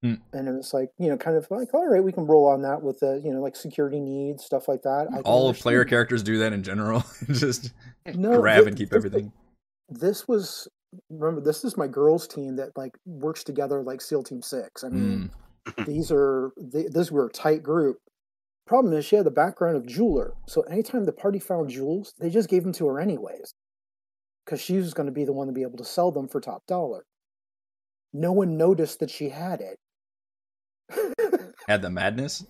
Hmm. 0.02 0.14
and 0.34 0.46
it 0.46 0.52
was 0.52 0.74
like 0.74 0.90
you 0.98 1.08
know 1.08 1.16
kind 1.16 1.36
of 1.38 1.46
like 1.50 1.72
all 1.72 1.86
right 1.88 2.04
we 2.04 2.12
can 2.12 2.26
roll 2.26 2.46
on 2.46 2.60
that 2.62 2.82
with 2.82 3.00
the 3.00 3.20
you 3.24 3.32
know 3.32 3.40
like 3.40 3.56
security 3.56 3.98
needs 4.00 4.44
stuff 4.44 4.68
like 4.68 4.82
that. 4.82 5.06
I 5.14 5.20
all 5.20 5.48
of 5.48 5.56
player 5.58 5.84
characters 5.86 6.22
do 6.22 6.38
that 6.40 6.52
in 6.52 6.62
general? 6.62 7.02
Just 7.28 7.72
no 8.14 8.38
grab 8.40 8.66
and 8.66 8.76
keep 8.76 8.92
everything. 8.92 9.32
this 9.88 10.28
was 10.28 10.68
remember 11.08 11.40
this 11.40 11.64
is 11.64 11.76
my 11.78 11.86
girls 11.86 12.28
team 12.28 12.56
that 12.56 12.76
like 12.76 12.92
works 13.06 13.42
together 13.42 13.82
like 13.82 14.02
seal 14.02 14.22
team 14.22 14.42
six. 14.42 14.84
I 14.84 14.88
mean 14.90 15.30
Mm. 15.78 15.86
these 15.86 16.12
are 16.12 16.52
th 16.72 16.92
this 16.92 17.10
were 17.10 17.26
a 17.26 17.30
tight 17.32 17.62
group 17.62 17.96
problem 18.66 18.92
is 18.94 19.04
she 19.04 19.16
had 19.16 19.24
the 19.26 19.30
background 19.30 19.76
of 19.76 19.86
jeweler 19.86 20.34
so 20.46 20.62
anytime 20.62 21.04
the 21.04 21.12
party 21.12 21.38
found 21.38 21.70
jewels 21.70 22.12
they 22.18 22.28
just 22.30 22.48
gave 22.48 22.62
them 22.64 22.72
to 22.72 22.86
her 22.86 23.00
anyways. 23.00 23.52
Because 24.44 24.60
she 24.60 24.76
was 24.76 24.94
going 24.94 25.06
to 25.06 25.12
be 25.12 25.24
the 25.24 25.32
one 25.32 25.48
to 25.48 25.52
be 25.52 25.62
able 25.62 25.78
to 25.78 25.84
sell 25.84 26.12
them 26.12 26.28
for 26.28 26.40
top 26.40 26.64
dollar. 26.68 27.04
No 28.12 28.30
one 28.30 28.56
noticed 28.56 29.00
that 29.00 29.10
she 29.10 29.28
had 29.30 29.60
it. 29.60 29.76
Had 31.68 31.82
the 31.82 31.90
madness? 31.90 32.44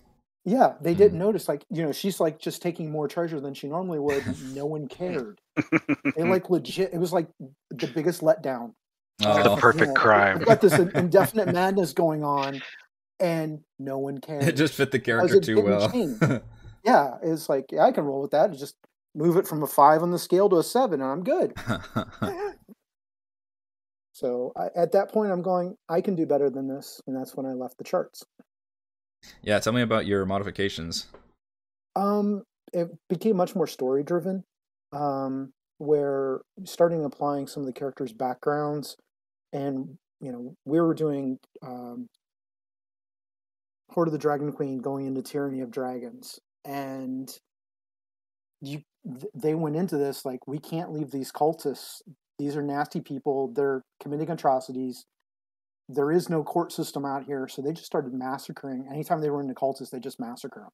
Yeah 0.45 0.73
they 0.79 0.93
Mm. 0.93 0.97
didn't 0.97 1.19
notice 1.19 1.47
like 1.47 1.65
you 1.69 1.81
know 1.83 1.91
she's 1.91 2.19
like 2.19 2.39
just 2.39 2.61
taking 2.61 2.91
more 2.91 3.07
treasure 3.07 3.39
than 3.39 3.53
she 3.53 3.67
normally 3.67 3.99
would. 3.99 4.23
No 4.53 4.65
one 4.65 4.87
cared. 4.99 5.39
They 6.15 6.23
like 6.23 6.49
legit 6.49 6.93
it 6.93 6.99
was 6.99 7.11
like 7.11 7.27
the 7.71 7.87
biggest 7.87 8.21
letdown. 8.21 8.73
The 9.19 9.25
Oh. 9.25 9.55
perfect 9.57 9.87
Yeah, 9.87 9.93
crime. 9.95 10.37
We've 10.37 10.47
got 10.47 10.61
this 10.61 10.77
indefinite 10.77 11.51
madness 11.51 11.93
going 11.93 12.23
on, 12.23 12.61
and 13.19 13.61
no 13.79 13.97
one 13.97 14.19
can. 14.19 14.41
it 14.47 14.53
just 14.53 14.73
fit 14.73 14.91
the 14.91 14.99
character 14.99 15.39
too 15.39 15.61
well 15.61 15.91
yeah, 16.83 17.17
it's 17.21 17.49
like 17.49 17.65
yeah, 17.71 17.83
I 17.83 17.91
can 17.91 18.05
roll 18.05 18.21
with 18.21 18.31
that. 18.31 18.51
Just 18.53 18.75
move 19.15 19.37
it 19.37 19.47
from 19.47 19.63
a 19.63 19.67
five 19.67 20.03
on 20.03 20.11
the 20.11 20.19
scale 20.19 20.49
to 20.49 20.57
a 20.57 20.63
seven, 20.63 21.01
and 21.01 21.11
I'm 21.11 21.23
good. 21.23 21.53
so 24.13 24.51
I, 24.55 24.67
at 24.75 24.91
that 24.93 25.11
point, 25.11 25.31
I'm 25.31 25.41
going. 25.41 25.75
I 25.89 26.01
can 26.01 26.15
do 26.15 26.25
better 26.25 26.49
than 26.49 26.67
this, 26.67 27.01
and 27.07 27.15
that's 27.15 27.35
when 27.35 27.45
I 27.45 27.53
left 27.53 27.77
the 27.77 27.83
charts. 27.83 28.23
yeah 29.41 29.59
tell 29.59 29.73
me 29.73 29.81
about 29.81 30.05
your 30.05 30.25
modifications 30.25 31.07
Um, 31.95 32.43
it 32.73 32.89
became 33.09 33.35
much 33.35 33.55
more 33.55 33.67
story 33.67 34.03
driven, 34.03 34.43
um, 34.93 35.51
where 35.79 36.41
starting 36.65 37.03
applying 37.03 37.47
some 37.47 37.63
of 37.63 37.67
the 37.67 37.73
characters' 37.73 38.13
backgrounds, 38.13 38.95
and 39.51 39.97
you 40.21 40.31
know 40.31 40.55
we 40.65 40.79
were 40.79 40.93
doing 40.93 41.39
um, 41.63 42.07
Hoard 43.91 44.07
of 44.07 44.11
the 44.11 44.17
Dragon 44.17 44.51
Queen 44.51 44.79
going 44.79 45.05
into 45.05 45.21
Tyranny 45.21 45.61
of 45.61 45.71
Dragons, 45.71 46.39
and 46.65 47.29
you 48.61 48.81
th- 49.05 49.31
they 49.33 49.55
went 49.55 49.75
into 49.75 49.97
this 49.97 50.25
like 50.25 50.47
we 50.47 50.59
can't 50.59 50.91
leave 50.91 51.11
these 51.11 51.31
cultists. 51.31 52.01
These 52.37 52.55
are 52.55 52.61
nasty 52.61 53.01
people. 53.01 53.51
They're 53.53 53.83
committing 54.01 54.29
atrocities. 54.29 55.05
There 55.89 56.11
is 56.11 56.29
no 56.29 56.43
court 56.43 56.71
system 56.71 57.05
out 57.05 57.23
here, 57.23 57.47
so 57.47 57.61
they 57.61 57.71
just 57.71 57.85
started 57.85 58.13
massacring. 58.13 58.87
Anytime 58.91 59.21
they 59.21 59.29
were 59.29 59.41
in 59.41 59.47
the 59.47 59.55
cultists, 59.55 59.89
they 59.89 59.99
just 59.99 60.19
massacre 60.19 60.59
them. 60.59 60.69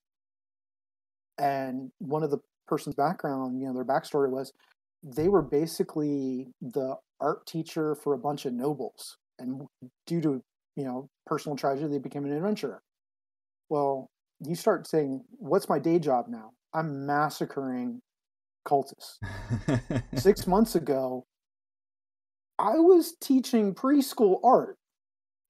And 1.38 1.91
one 2.00 2.24
of 2.24 2.32
the 2.32 2.39
person's 2.67 2.96
background, 2.96 3.62
you 3.62 3.67
know, 3.67 3.74
their 3.74 3.86
backstory 3.86 4.29
was 4.29 4.51
they 5.03 5.27
were 5.27 5.41
basically 5.41 6.48
the 6.62 6.96
art 7.20 7.46
teacher 7.46 7.96
for 7.96 8.13
a 8.13 8.17
bunch 8.17 8.46
of 8.46 8.53
nobles, 8.53 9.17
and 9.38 9.67
due 10.08 10.22
to 10.22 10.41
you 10.75 10.84
know 10.84 11.10
personal 11.25 11.55
tragedy, 11.55 11.88
they 11.88 12.00
became 12.00 12.25
an 12.25 12.32
adventurer. 12.32 12.82
Well, 13.74 14.12
you 14.39 14.53
start 14.53 14.86
saying, 14.86 15.24
"What's 15.39 15.68
my 15.68 15.80
day 15.80 15.98
job 15.98 16.27
now?" 16.27 16.51
I'm 16.75 17.08
massacring 17.08 18.03
cultists. 18.68 19.18
Six 20.15 20.46
months 20.46 20.75
ago, 20.75 21.25
I 22.60 22.75
was 22.75 23.15
teaching 23.20 23.74
preschool 23.74 24.39
art. 24.44 24.77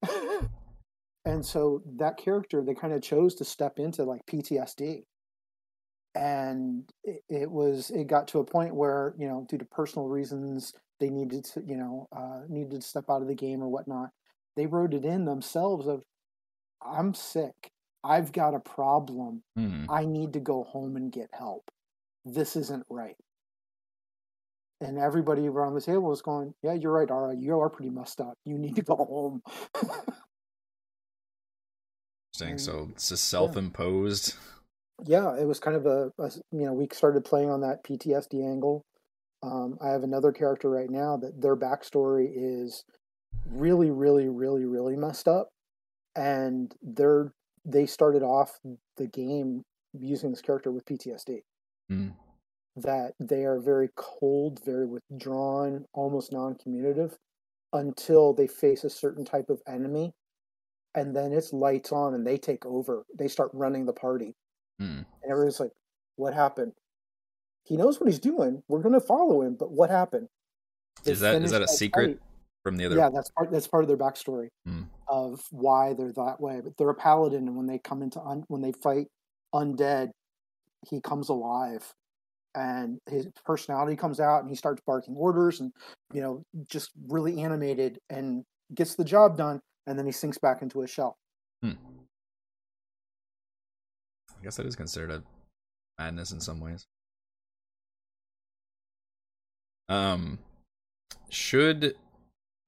and 1.25 1.45
so 1.45 1.81
that 1.97 2.15
character, 2.15 2.63
they 2.63 2.73
kind 2.73 2.93
of 2.93 3.01
chose 3.01 3.35
to 3.35 3.43
step 3.43 3.77
into 3.77 4.05
like 4.05 4.25
PTSD. 4.25 5.03
And 6.15 6.89
it, 7.03 7.23
it, 7.27 7.51
was, 7.51 7.89
it 7.89 8.07
got 8.07 8.29
to 8.29 8.39
a 8.39 8.45
point 8.45 8.73
where, 8.73 9.15
you 9.17 9.27
know, 9.27 9.45
due 9.49 9.57
to 9.57 9.65
personal 9.65 10.07
reasons, 10.07 10.71
they 11.01 11.09
needed 11.09 11.43
to, 11.43 11.61
you 11.65 11.75
know, 11.75 12.07
uh, 12.15 12.43
needed 12.47 12.79
to 12.79 12.87
step 12.87 13.05
out 13.09 13.21
of 13.21 13.27
the 13.27 13.35
game 13.35 13.61
or 13.61 13.67
whatnot. 13.67 14.11
They 14.55 14.65
wrote 14.65 14.93
it 14.93 15.03
in 15.03 15.25
themselves 15.25 15.87
of, 15.87 16.03
I'm 16.81 17.13
sick. 17.13 17.72
I've 18.03 18.31
got 18.31 18.53
a 18.53 18.59
problem. 18.59 19.43
Hmm. 19.55 19.85
I 19.89 20.05
need 20.05 20.33
to 20.33 20.39
go 20.39 20.63
home 20.63 20.95
and 20.97 21.11
get 21.11 21.29
help. 21.33 21.63
This 22.25 22.55
isn't 22.55 22.85
right. 22.89 23.15
And 24.81 24.97
everybody 24.97 25.47
around 25.47 25.75
the 25.75 25.81
table 25.81 26.03
was 26.03 26.21
going, 26.21 26.53
Yeah, 26.61 26.73
you're 26.73 26.91
right, 26.91 27.09
Ara. 27.09 27.35
You 27.37 27.59
are 27.59 27.69
pretty 27.69 27.89
messed 27.91 28.19
up. 28.19 28.33
You 28.45 28.57
need 28.57 28.75
to 28.75 28.81
go 28.81 28.95
home. 28.95 29.41
Interesting. 32.33 32.51
And- 32.51 32.61
So 32.61 32.89
it's 32.91 33.11
a 33.11 33.17
self-imposed. 33.17 34.35
yeah, 35.05 35.35
it 35.37 35.45
was 35.45 35.59
kind 35.59 35.75
of 35.77 35.85
a, 35.85 36.11
a- 36.19 36.31
you 36.51 36.65
know, 36.65 36.73
we 36.73 36.87
started 36.91 37.23
playing 37.25 37.49
on 37.49 37.61
that 37.61 37.83
PTSD 37.83 38.43
angle. 38.43 38.83
Um, 39.41 39.77
I 39.81 39.89
have 39.89 40.03
another 40.03 40.31
character 40.31 40.69
right 40.69 40.89
now 40.89 41.17
that 41.17 41.41
their 41.41 41.55
backstory 41.55 42.31
is 42.33 42.83
really, 43.45 43.91
really, 43.91 44.29
really, 44.29 44.63
really 44.65 44.95
messed 44.95 45.27
up. 45.27 45.49
And 46.15 46.73
they're 46.81 47.33
they 47.65 47.85
started 47.85 48.23
off 48.23 48.59
the 48.97 49.07
game 49.07 49.63
using 49.93 50.31
this 50.31 50.41
character 50.41 50.71
with 50.71 50.85
PTSD. 50.85 51.41
Hmm. 51.89 52.09
That 52.75 53.13
they 53.19 53.45
are 53.45 53.59
very 53.59 53.89
cold, 53.95 54.59
very 54.65 54.87
withdrawn, 54.87 55.85
almost 55.93 56.31
non-communicative 56.31 57.15
until 57.71 58.33
they 58.33 58.47
face 58.47 58.83
a 58.83 58.89
certain 58.89 59.23
type 59.25 59.49
of 59.49 59.61
enemy, 59.67 60.13
and 60.95 61.15
then 61.15 61.31
it's 61.33 61.53
lights 61.53 61.91
on 61.91 62.13
and 62.15 62.25
they 62.25 62.37
take 62.37 62.65
over. 62.65 63.03
They 63.17 63.27
start 63.27 63.51
running 63.53 63.85
the 63.85 63.93
party, 63.93 64.35
Hmm. 64.79 65.01
and 65.21 65.31
everyone's 65.31 65.59
like, 65.59 65.71
"What 66.15 66.33
happened?" 66.33 66.73
He 67.65 67.77
knows 67.77 67.99
what 67.99 68.07
he's 68.09 68.19
doing. 68.19 68.63
We're 68.67 68.81
going 68.81 68.93
to 68.93 68.99
follow 68.99 69.41
him, 69.41 69.55
but 69.55 69.71
what 69.71 69.89
happened? 69.89 70.27
They 71.03 71.11
Is 71.13 71.19
that 71.21 71.41
is 71.41 71.51
that 71.51 71.61
a 71.61 71.67
secret 71.67 72.17
fight. 72.17 72.27
from 72.63 72.77
the 72.77 72.85
other? 72.85 72.95
Yeah, 72.97 73.09
that's 73.09 73.29
part. 73.31 73.51
That's 73.51 73.67
part 73.67 73.83
of 73.83 73.87
their 73.87 73.97
backstory 73.97 74.49
Hmm. 74.65 74.83
Of 75.13 75.41
why 75.51 75.93
they're 75.93 76.11
that 76.11 76.41
way. 76.41 76.59
But 76.63 76.75
they're 76.75 76.89
a 76.89 76.95
paladin, 76.95 77.47
and 77.47 77.55
when 77.55 77.67
they 77.67 77.77
come 77.77 78.01
into 78.01 78.19
un, 78.19 78.43
when 78.47 78.61
they 78.61 78.71
fight 78.71 79.07
undead, 79.53 80.09
he 80.89 81.01
comes 81.01 81.29
alive, 81.29 81.93
and 82.55 82.97
his 83.07 83.27
personality 83.45 83.95
comes 83.95 84.19
out, 84.19 84.41
and 84.41 84.49
he 84.49 84.55
starts 84.55 84.81
barking 84.87 85.15
orders, 85.15 85.59
and 85.59 85.71
you 86.13 86.21
know, 86.21 86.43
just 86.67 86.89
really 87.07 87.41
animated, 87.41 87.99
and 88.09 88.43
gets 88.73 88.95
the 88.95 89.05
job 89.05 89.37
done, 89.37 89.59
and 89.85 89.99
then 89.99 90.07
he 90.07 90.11
sinks 90.11 90.39
back 90.39 90.63
into 90.63 90.81
his 90.81 90.89
shell. 90.89 91.15
I 91.63 91.75
guess 94.43 94.55
that 94.55 94.65
is 94.65 94.75
considered 94.75 95.11
a 95.11 95.23
madness 95.99 96.31
in 96.31 96.41
some 96.41 96.59
ways. 96.59 96.87
Um, 99.89 100.39
should 101.29 101.93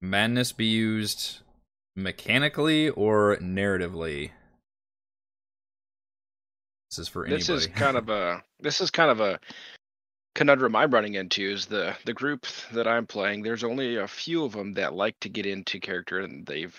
madness 0.00 0.52
be 0.52 0.66
used 0.66 1.40
mechanically 1.96 2.90
or 2.90 3.38
narratively? 3.38 4.30
This 6.90 6.98
is 7.00 7.08
for 7.08 7.24
anybody. 7.24 7.42
This 7.42 7.48
is 7.48 7.66
kind 7.66 7.96
of 7.96 8.08
a 8.08 8.44
this 8.60 8.80
is 8.80 8.90
kind 8.90 9.10
of 9.10 9.20
a 9.20 9.40
conundrum 10.34 10.76
I'm 10.76 10.92
running 10.92 11.14
into 11.14 11.50
is 11.50 11.66
the 11.66 11.96
the 12.04 12.12
group 12.14 12.46
that 12.72 12.86
I'm 12.86 13.06
playing. 13.06 13.42
There's 13.42 13.64
only 13.64 13.96
a 13.96 14.06
few 14.06 14.44
of 14.44 14.52
them 14.52 14.74
that 14.74 14.94
like 14.94 15.18
to 15.20 15.28
get 15.28 15.46
into 15.46 15.80
character, 15.80 16.20
and 16.20 16.46
they've 16.46 16.76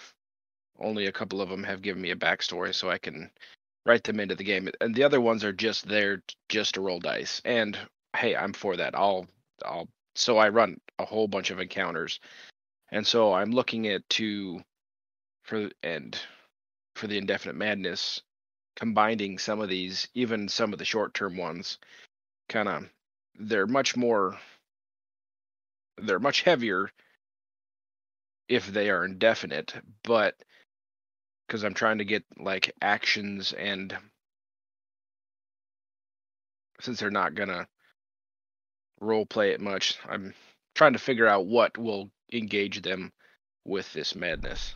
only 0.79 1.07
a 1.07 1.11
couple 1.11 1.41
of 1.41 1.49
them 1.49 1.63
have 1.63 1.81
given 1.81 2.01
me 2.01 2.11
a 2.11 2.15
backstory, 2.15 2.73
so 2.73 2.89
I 2.89 2.99
can 2.99 3.29
write 3.85 4.03
them 4.03 4.19
into 4.19 4.35
the 4.35 4.43
game. 4.43 4.69
And 4.79 4.93
the 4.93 5.03
other 5.03 5.19
ones 5.19 5.43
are 5.43 5.53
just 5.53 5.87
there 5.87 6.21
just 6.49 6.75
to 6.75 6.81
roll 6.81 6.99
dice. 6.99 7.41
And 7.43 7.77
hey, 8.15 8.35
I'm 8.35 8.53
for 8.53 8.77
that. 8.77 8.95
I'll 8.95 9.27
I'll 9.65 9.89
so 10.15 10.37
I 10.37 10.49
run 10.49 10.79
a 10.99 11.05
whole 11.05 11.27
bunch 11.27 11.51
of 11.51 11.59
encounters, 11.59 12.19
and 12.91 13.05
so 13.05 13.33
I'm 13.33 13.51
looking 13.51 13.87
at 13.87 14.07
to 14.11 14.61
for 15.47 15.71
and 15.81 16.19
for 16.95 17.07
the 17.07 17.17
indefinite 17.17 17.55
madness 17.55 18.21
combining 18.75 19.39
some 19.39 19.59
of 19.59 19.69
these, 19.69 20.07
even 20.13 20.47
some 20.47 20.71
of 20.71 20.79
the 20.79 20.85
short 20.85 21.13
term 21.13 21.35
ones, 21.35 21.79
kind 22.49 22.69
of 22.69 22.89
they're 23.39 23.67
much 23.67 23.95
more 23.95 24.37
they're 25.97 26.19
much 26.19 26.41
heavier 26.41 26.91
if 28.47 28.67
they 28.67 28.89
are 28.89 29.03
indefinite, 29.03 29.73
but 30.03 30.35
because 31.47 31.63
I'm 31.63 31.73
trying 31.73 31.97
to 31.99 32.05
get 32.05 32.23
like 32.37 32.73
actions 32.81 33.53
and 33.53 33.97
since 36.79 36.99
they're 36.99 37.09
not 37.09 37.35
gonna 37.35 37.67
role 38.99 39.25
play 39.25 39.51
it 39.51 39.61
much, 39.61 39.97
I'm 40.07 40.33
trying 40.75 40.93
to 40.93 40.99
figure 40.99 41.27
out 41.27 41.45
what 41.45 41.77
will 41.77 42.11
engage 42.31 42.81
them 42.81 43.11
with 43.65 43.91
this 43.93 44.15
madness. 44.15 44.75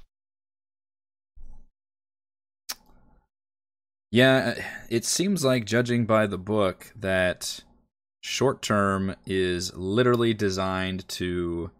Yeah, 4.11 4.61
it 4.89 5.05
seems 5.05 5.45
like 5.45 5.65
judging 5.65 6.05
by 6.05 6.27
the 6.27 6.37
book 6.37 6.91
that 6.99 7.61
short 8.21 8.61
term 8.61 9.15
is 9.25 9.73
literally 9.75 10.33
designed 10.33 11.07
to 11.07 11.71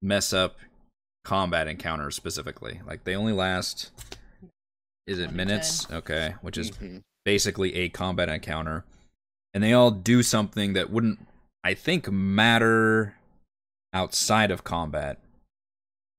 mess 0.00 0.32
up 0.32 0.56
combat 1.24 1.66
encounters 1.66 2.14
specifically. 2.14 2.80
Like 2.86 3.04
they 3.04 3.14
only 3.16 3.32
last 3.32 3.90
is 5.06 5.18
it 5.18 5.32
minutes? 5.32 5.90
Okay, 5.90 6.34
which 6.42 6.58
is 6.58 6.70
Mhm. 6.70 7.02
basically 7.24 7.74
a 7.74 7.88
combat 7.88 8.28
encounter. 8.28 8.84
And 9.54 9.64
they 9.64 9.72
all 9.72 9.90
do 9.90 10.22
something 10.22 10.74
that 10.74 10.90
wouldn't 10.90 11.26
I 11.64 11.74
think 11.74 12.10
matter 12.10 13.16
outside 13.92 14.50
of 14.50 14.62
combat. 14.64 15.18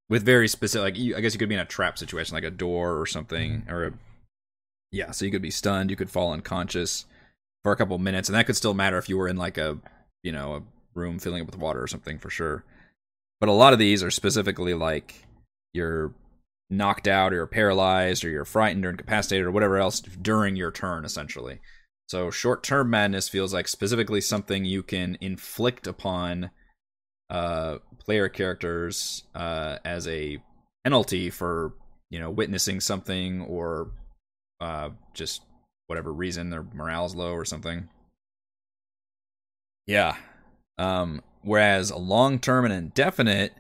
With 0.10 0.24
very 0.26 0.48
specific 0.48 0.84
like 0.84 0.98
you, 0.98 1.16
I 1.16 1.22
guess 1.22 1.34
you 1.34 1.40
could 1.40 1.50
be 1.50 1.56
in 1.56 1.62
a 1.62 1.66
trap 1.66 1.98
situation 1.98 2.34
like 2.34 2.44
a 2.44 2.52
door 2.52 3.00
or 3.00 3.06
something 3.06 3.66
or 3.70 3.86
a 3.86 3.94
yeah, 4.92 5.12
so 5.12 5.26
you 5.26 5.32
could 5.32 5.42
be 5.42 5.52
stunned, 5.52 5.90
you 5.90 5.96
could 5.96 6.10
fall 6.10 6.34
unconscious 6.34 7.06
for 7.64 7.72
a 7.72 7.76
couple 7.76 7.98
minutes, 8.00 8.30
and 8.30 8.36
that 8.36 8.46
could 8.46 8.56
still 8.56 8.74
matter 8.74 8.98
if 8.98 9.10
you 9.10 9.18
were 9.18 9.28
in 9.28 9.38
like 9.38 9.58
a 9.58 9.78
you 10.24 10.32
know 10.32 10.56
a 10.56 10.64
room 10.96 11.20
filling 11.20 11.42
up 11.42 11.48
with 11.48 11.58
water 11.58 11.82
or 11.82 11.88
something 11.88 12.18
for 12.18 12.30
sure. 12.30 12.64
But 13.40 13.50
a 13.50 13.54
lot 13.54 13.74
of 13.74 13.80
these 13.80 14.04
are 14.04 14.12
specifically 14.12 14.74
like 14.74 15.26
you're 15.74 16.14
knocked 16.70 17.08
out 17.08 17.32
or 17.32 17.38
you're 17.38 17.48
paralyzed 17.48 18.24
or 18.24 18.30
you're 18.30 18.46
frightened 18.46 18.86
or 18.86 18.92
incapacitated 18.92 19.46
or 19.46 19.52
whatever 19.52 19.78
else 19.78 20.00
during 20.02 20.56
your 20.56 20.72
turn, 20.72 21.06
essentially. 21.06 21.60
So 22.08 22.32
short 22.32 22.64
term 22.64 22.90
madness 22.90 23.30
feels 23.30 23.54
like 23.54 23.68
specifically 23.68 24.22
something 24.22 24.66
you 24.66 24.84
can 24.84 25.18
inflict 25.22 25.88
upon 25.88 26.50
uh, 27.30 27.78
player 28.00 28.30
characters 28.30 29.24
uh, 29.36 29.78
as 29.86 30.08
a 30.08 30.40
penalty 30.84 31.30
for 31.30 31.74
you 32.10 32.20
know 32.20 32.32
witnessing 32.32 32.80
something 32.80 33.42
or 33.42 33.92
uh, 34.60 34.90
just 35.14 35.42
whatever 35.88 36.12
reason 36.14 36.50
their 36.50 36.64
morale's 36.74 37.16
low 37.16 37.34
or 37.34 37.46
something. 37.46 37.90
Yeah. 39.88 40.16
Um, 40.78 41.22
whereas 41.42 41.92
long 41.92 42.40
term 42.40 42.66
and 42.66 42.74
indefinite 42.74 43.54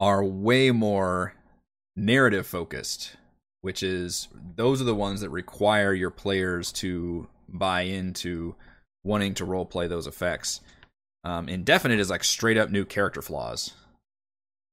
are 0.00 0.24
way 0.24 0.70
more 0.70 1.34
narrative 1.96 2.46
focused, 2.46 3.16
which 3.60 3.82
is 3.82 4.28
those 4.56 4.80
are 4.80 4.84
the 4.84 4.94
ones 4.94 5.20
that 5.20 5.30
require 5.30 5.94
your 5.94 6.10
players 6.10 6.72
to 6.72 7.28
buy 7.48 7.82
into 7.82 8.54
wanting 9.04 9.34
to 9.34 9.44
role 9.44 9.64
play 9.64 9.86
those 9.86 10.06
effects. 10.06 10.60
Um, 11.22 11.48
indefinite 11.48 12.00
is 12.00 12.10
like 12.10 12.24
straight 12.24 12.58
up 12.58 12.70
new 12.70 12.84
character 12.84 13.22
flaws. 13.22 13.72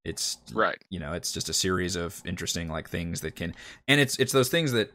It's 0.04 0.40
Right. 0.52 0.84
you 0.90 1.00
know 1.00 1.14
it's 1.14 1.32
just 1.32 1.48
a 1.48 1.54
series 1.54 1.96
of 1.96 2.24
interesting 2.26 2.68
like 2.70 2.90
things 2.90 3.22
that 3.22 3.36
can 3.36 3.54
and 3.88 4.02
it's 4.02 4.18
it's 4.18 4.32
those 4.32 4.50
things 4.50 4.72
that 4.72 4.92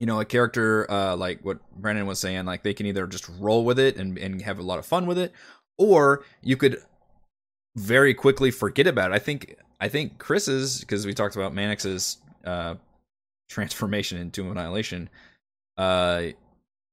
you 0.00 0.06
know, 0.06 0.20
a 0.20 0.24
character 0.24 0.90
uh, 0.90 1.16
like 1.16 1.40
what 1.42 1.58
Brandon 1.72 2.06
was 2.06 2.18
saying, 2.18 2.44
like 2.44 2.62
they 2.62 2.74
can 2.74 2.86
either 2.86 3.06
just 3.06 3.28
roll 3.38 3.64
with 3.64 3.78
it 3.78 3.96
and, 3.96 4.18
and 4.18 4.42
have 4.42 4.58
a 4.58 4.62
lot 4.62 4.78
of 4.78 4.86
fun 4.86 5.06
with 5.06 5.18
it, 5.18 5.32
or 5.78 6.24
you 6.42 6.56
could 6.56 6.82
very 7.76 8.14
quickly 8.14 8.50
forget 8.50 8.86
about 8.86 9.10
it. 9.10 9.14
I 9.14 9.18
think 9.18 9.56
I 9.80 9.88
think 9.88 10.18
Chris's 10.18 10.80
because 10.80 11.06
we 11.06 11.14
talked 11.14 11.36
about 11.36 11.54
Manix's 11.54 12.18
uh, 12.44 12.74
transformation 13.48 14.18
into 14.18 14.50
Annihilation 14.50 15.08
uh, 15.76 16.24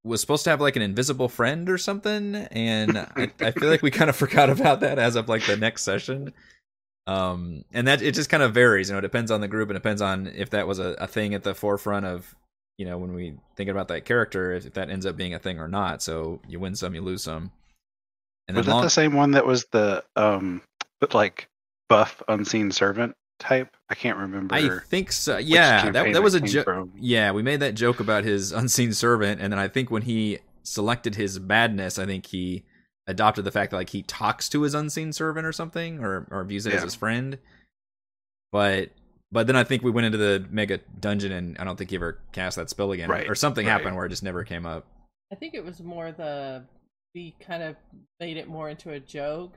was 0.03 0.21
supposed 0.21 0.43
to 0.43 0.49
have 0.49 0.61
like 0.61 0.75
an 0.75 0.81
invisible 0.81 1.29
friend 1.29 1.69
or 1.69 1.77
something, 1.77 2.35
and 2.35 2.97
I, 2.97 3.31
I 3.39 3.51
feel 3.51 3.69
like 3.69 3.81
we 3.81 3.91
kind 3.91 4.09
of 4.09 4.15
forgot 4.23 4.49
about 4.49 4.81
that 4.81 4.99
as 4.99 5.15
of 5.15 5.29
like 5.29 5.45
the 5.45 5.57
next 5.57 5.83
session. 5.83 6.33
Um, 7.05 7.65
and 7.73 7.87
that 7.89 8.01
it 8.01 8.15
just 8.15 8.29
kind 8.29 8.41
of 8.43 8.53
varies, 8.53 8.87
you 8.87 8.93
know, 8.93 8.99
it 8.99 9.01
depends 9.01 9.29
on 9.29 9.41
the 9.41 9.47
group 9.49 9.69
and 9.69 9.75
depends 9.75 10.01
on 10.01 10.27
if 10.27 10.51
that 10.51 10.67
was 10.67 10.79
a, 10.79 10.95
a 10.99 11.07
thing 11.07 11.33
at 11.33 11.43
the 11.43 11.53
forefront 11.53 12.05
of, 12.05 12.33
you 12.77 12.85
know, 12.85 12.97
when 12.97 13.13
we 13.13 13.35
think 13.55 13.69
about 13.69 13.87
that 13.89 14.05
character, 14.05 14.53
if, 14.53 14.65
if 14.65 14.73
that 14.73 14.89
ends 14.89 15.05
up 15.05 15.15
being 15.15 15.33
a 15.33 15.39
thing 15.39 15.59
or 15.59 15.67
not. 15.67 16.01
So 16.01 16.41
you 16.47 16.59
win 16.59 16.75
some, 16.75 16.95
you 16.95 17.01
lose 17.01 17.23
some. 17.23 17.51
And 18.47 18.57
was 18.57 18.65
that 18.65 18.71
long- 18.73 18.83
the 18.83 18.89
same 18.89 19.13
one 19.13 19.31
that 19.31 19.45
was 19.45 19.65
the 19.71 20.03
um, 20.15 20.61
like 21.13 21.47
buff 21.87 22.21
unseen 22.27 22.71
servant 22.71 23.15
type? 23.39 23.75
I 23.89 23.95
can't 23.95 24.17
remember. 24.17 24.55
I 24.55 24.79
think 24.87 25.11
so. 25.11 25.37
Yeah, 25.37 25.91
that 25.91 26.13
that 26.13 26.23
was 26.23 26.33
a 26.33 26.41
joke. 26.41 26.89
Yeah, 26.95 27.31
we 27.31 27.41
made 27.41 27.61
that 27.61 27.75
joke 27.75 27.99
about 27.99 28.23
his 28.23 28.51
unseen 28.51 28.93
servant, 28.93 29.39
and 29.39 29.53
then 29.53 29.59
I 29.59 29.67
think 29.67 29.91
when 29.91 30.01
he 30.01 30.39
selected 30.63 31.15
his 31.15 31.39
badness, 31.39 31.99
I 31.99 32.05
think 32.05 32.25
he 32.25 32.63
adopted 33.07 33.45
the 33.45 33.51
fact 33.51 33.71
that 33.71 33.77
like 33.77 33.89
he 33.89 34.01
talks 34.01 34.49
to 34.49 34.61
his 34.61 34.73
unseen 34.73 35.13
servant 35.13 35.45
or 35.45 35.51
something 35.51 35.99
or 35.99 36.27
or 36.31 36.43
views 36.43 36.65
it 36.65 36.71
yeah. 36.71 36.77
as 36.77 36.83
his 36.83 36.95
friend 36.95 37.37
but 38.53 38.91
but 39.33 39.47
then 39.47 39.55
i 39.55 39.63
think 39.63 39.83
we 39.83 39.91
went 39.91 40.05
into 40.05 40.17
the 40.17 40.45
mega 40.49 40.79
dungeon 40.99 41.31
and 41.31 41.57
i 41.57 41.63
don't 41.63 41.77
think 41.77 41.89
he 41.89 41.95
ever 41.95 42.19
cast 42.31 42.55
that 42.55 42.69
spell 42.69 42.91
again 42.91 43.09
right. 43.09 43.29
or 43.29 43.35
something 43.35 43.65
right. 43.65 43.71
happened 43.71 43.95
where 43.95 44.05
it 44.05 44.09
just 44.09 44.23
never 44.23 44.43
came 44.43 44.65
up 44.65 44.85
i 45.31 45.35
think 45.35 45.53
it 45.53 45.63
was 45.63 45.81
more 45.81 46.11
the 46.11 46.63
we 47.13 47.35
kind 47.39 47.61
of 47.61 47.75
made 48.19 48.37
it 48.37 48.47
more 48.47 48.69
into 48.69 48.91
a 48.91 48.99
joke 48.99 49.53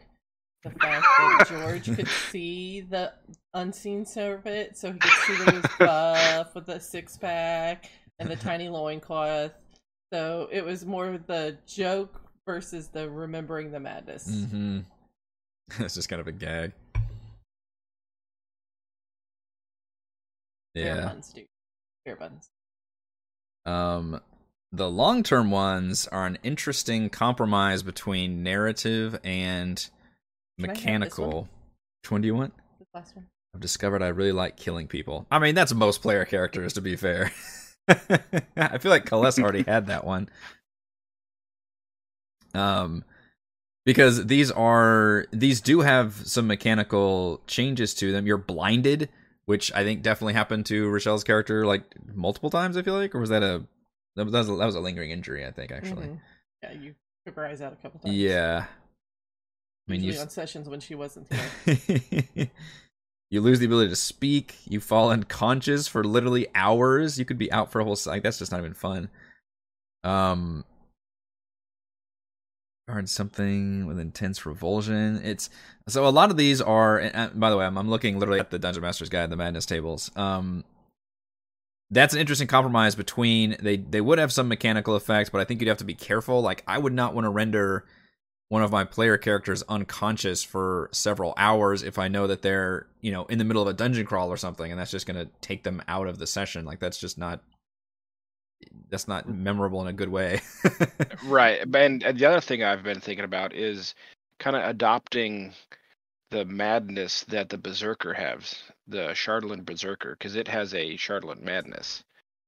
the 0.65 0.71
fact 0.71 1.07
that 1.19 1.47
george 1.49 1.95
could 1.95 2.09
see 2.09 2.81
the 2.81 3.13
unseen 3.55 4.05
servant 4.05 4.77
so 4.77 4.93
he 4.93 4.99
could 4.99 5.13
see 5.27 5.45
that 5.45 5.51
he 5.51 5.61
was 5.61 5.71
buff 5.79 6.55
with 6.55 6.67
the 6.67 6.81
six-pack 6.81 7.91
and 8.19 8.29
the 8.29 8.37
tiny 8.37 8.69
loincloth 8.69 9.53
so 10.13 10.49
it 10.53 10.65
was 10.65 10.85
more 10.85 11.19
the 11.27 11.57
joke 11.67 12.21
versus 12.47 12.89
the 12.89 13.11
remembering 13.11 13.73
the 13.73 13.81
madness. 13.81 14.31
Mm-hmm. 14.31 14.81
That's 15.79 15.95
just 15.95 16.09
kind 16.09 16.21
of 16.21 16.29
a 16.29 16.33
gag. 16.33 16.73
Yeah. 20.77 20.95
Fair 20.95 21.07
buns, 21.07 21.33
dude. 21.33 21.47
Fair 22.05 22.17
buns. 22.17 22.51
Um, 23.65 24.21
the 24.73 24.91
long 24.91 25.23
term 25.23 25.51
ones 25.51 26.07
are 26.09 26.27
an 26.27 26.39
interesting 26.43 27.09
compromise 27.09 27.83
between 27.83 28.43
narrative 28.43 29.19
and 29.25 29.79
Can 30.59 30.69
mechanical. 30.69 31.31
One? 31.31 31.49
Which 32.03 32.11
one 32.11 32.21
do 32.21 32.27
you 32.27 32.35
want? 32.35 32.55
The 32.79 32.87
last 32.95 33.17
one. 33.17 33.27
I've 33.55 33.61
discovered 33.61 34.03
I 34.03 34.09
really 34.09 34.33
like 34.33 34.57
killing 34.57 34.87
people. 34.87 35.27
I 35.31 35.39
mean, 35.39 35.55
that's 35.55 35.73
most 35.73 36.03
player 36.03 36.27
characters, 36.27 36.75
to 36.75 36.83
be 36.83 36.95
fair. 36.95 37.33
I 37.89 38.79
feel 38.79 38.91
like 38.91 39.07
Kaless 39.07 39.43
already 39.43 39.63
had 39.63 39.87
that 39.87 40.05
one. 40.05 40.29
Um, 42.55 43.03
because 43.87 44.27
these 44.27 44.51
are 44.51 45.27
these 45.33 45.61
do 45.61 45.81
have 45.81 46.15
some 46.27 46.47
mechanical 46.47 47.41
changes 47.47 47.95
to 47.95 48.13
them. 48.13 48.27
You're 48.27 48.37
blinded, 48.37 49.09
which 49.47 49.73
I 49.73 49.83
think 49.85 50.03
definitely 50.03 50.35
happened 50.35 50.67
to 50.67 50.89
Rochelle's 50.89 51.25
character 51.25 51.67
like 51.67 51.83
multiple 52.15 52.51
times. 52.51 52.77
I 52.77 52.83
feel 52.83 52.95
like, 52.95 53.15
or 53.15 53.21
was 53.21 53.31
that 53.31 53.43
a 53.43 53.65
that 54.17 54.25
was, 54.25 54.33
that 54.33 54.67
was 54.67 54.75
a 54.75 54.81
lingering 54.81 55.11
injury? 55.11 55.47
I 55.47 55.51
think 55.51 55.73
actually. 55.73 56.07
Mm-hmm. 56.07 56.15
Yeah, 56.63 56.73
you 56.73 56.95
took 57.25 57.37
her 57.37 57.47
eyes 57.47 57.63
out 57.63 57.73
a 57.73 57.77
couple 57.77 58.01
times. 58.01 58.15
Yeah. 58.15 58.67
I 59.89 59.93
mean, 59.93 60.03
Usually 60.03 60.19
you 60.19 60.23
on 60.23 60.31
sessions 60.31 60.69
when 60.69 60.81
she 60.81 60.95
wasn't 60.97 61.29
there. 61.29 62.49
you 63.31 63.41
lose 63.41 63.61
the 63.61 63.67
ability 63.67 63.91
to 63.91 63.97
speak. 63.97 64.57
You 64.65 64.81
fall 64.81 65.11
unconscious 65.11 65.87
for 65.87 66.03
literally 66.03 66.49
hours. 66.55 67.19
You 67.19 67.25
could 67.25 67.39
be 67.39 67.53
out 67.53 67.71
for 67.71 67.81
a 67.81 67.85
whole. 67.85 67.97
Like 68.07 68.25
that's 68.25 68.39
just 68.39 68.51
not 68.51 68.61
even 68.61 68.75
fun. 68.75 69.09
Um, 70.03 70.65
guard 72.89 73.09
something 73.09 73.87
with 73.87 73.99
intense 73.99 74.47
revulsion. 74.47 75.21
It's 75.25 75.51
so 75.89 76.07
a 76.07 76.11
lot 76.11 76.31
of 76.31 76.37
these 76.37 76.61
are. 76.61 77.31
By 77.35 77.51
the 77.51 77.57
way, 77.57 77.65
I'm, 77.65 77.77
I'm 77.77 77.91
looking 77.91 78.19
literally 78.19 78.41
at 78.41 78.51
the 78.51 78.59
Dungeon 78.59 78.83
Master's 78.83 79.09
Guide, 79.09 79.31
the 79.31 79.37
Madness 79.37 79.67
tables. 79.67 80.11
Um, 80.15 80.65
that's 81.91 82.15
an 82.15 82.21
interesting 82.21 82.49
compromise 82.49 82.95
between 82.95 83.57
they 83.61 83.77
they 83.77 84.01
would 84.01 84.19
have 84.19 84.33
some 84.33 84.49
mechanical 84.49 84.97
effects, 84.97 85.31
but 85.31 85.41
I 85.41 85.45
think 85.45 85.61
you'd 85.61 85.69
have 85.69 85.79
to 85.79 85.85
be 85.85 85.95
careful. 85.95 86.41
Like 86.41 86.63
I 86.67 86.79
would 86.79 86.93
not 86.93 87.15
want 87.15 87.25
to 87.25 87.31
render 87.31 87.85
one 88.49 88.63
of 88.63 88.71
my 88.71 88.85
player 88.85 89.19
characters 89.19 89.65
unconscious 89.69 90.45
for 90.45 90.89
several 90.93 91.35
hours 91.37 91.83
if 91.83 91.99
I 91.99 92.07
know 92.07 92.29
that 92.29 92.43
they're 92.43 92.87
you 93.01 93.11
know 93.11 93.25
in 93.27 93.39
the 93.39 93.45
middle 93.45 93.63
of 93.63 93.69
a 93.69 93.73
dungeon 93.73 94.07
crawl 94.07 94.31
or 94.31 94.37
something, 94.37 94.71
and 94.71 94.81
that's 94.81 94.93
just 94.93 95.07
going 95.07 95.25
to 95.25 95.31
take 95.41 95.65
them 95.65 95.83
out 95.89 96.07
of 96.07 96.19
the 96.19 96.27
session. 96.27 96.65
Like 96.65 96.79
that's 96.79 96.99
just 96.99 97.19
not 97.19 97.41
that's 98.89 99.09
not 99.09 99.29
memorable 99.29 99.81
in 99.83 99.89
a 99.89 99.93
good 99.93 100.09
way. 100.09 100.41
right. 101.25 101.63
And 101.75 102.03
the 102.03 102.27
other 102.27 102.41
thing 102.41 102.63
I've 102.63 102.83
been 102.83 103.01
thinking 103.01 103.25
about 103.25 103.55
is 103.55 103.95
kind 104.39 104.57
of 104.57 104.65
adopting 104.65 105.53
the 106.31 106.45
madness 106.45 107.25
that 107.25 107.49
the 107.49 107.59
Berserker 107.59 108.13
has, 108.15 108.55
the 108.87 109.09
Chardalyn 109.09 109.65
Berserker, 109.65 110.17
because 110.19 110.37
it 110.37 110.49
has 110.49 110.75
a 110.75 110.97
Chardalyn 110.97 111.43
madness. 111.43 112.03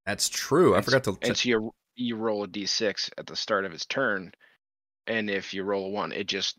That's 0.06 0.28
true. 0.28 0.74
I 0.74 0.80
forgot 0.80 1.04
to. 1.04 1.18
And 1.22 1.36
so 1.36 1.48
you 1.48 1.74
you 1.94 2.16
roll 2.16 2.44
a 2.44 2.48
d6 2.48 3.10
at 3.18 3.26
the 3.26 3.36
start 3.36 3.64
of 3.64 3.72
his 3.72 3.84
turn, 3.86 4.32
and 5.06 5.28
if 5.28 5.52
you 5.52 5.64
roll 5.64 5.86
a 5.86 5.90
one, 5.90 6.12
it 6.12 6.26
just 6.26 6.56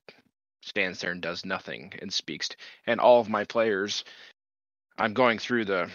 stands 0.62 1.00
there 1.00 1.12
and 1.12 1.22
does 1.22 1.46
nothing 1.46 1.94
and 2.02 2.12
speaks. 2.12 2.50
To, 2.50 2.58
and 2.88 3.00
all 3.00 3.22
of 3.22 3.30
my 3.30 3.46
players, 3.46 4.04
I'm 4.98 5.14
going 5.14 5.40
through 5.40 5.66
the 5.66 5.90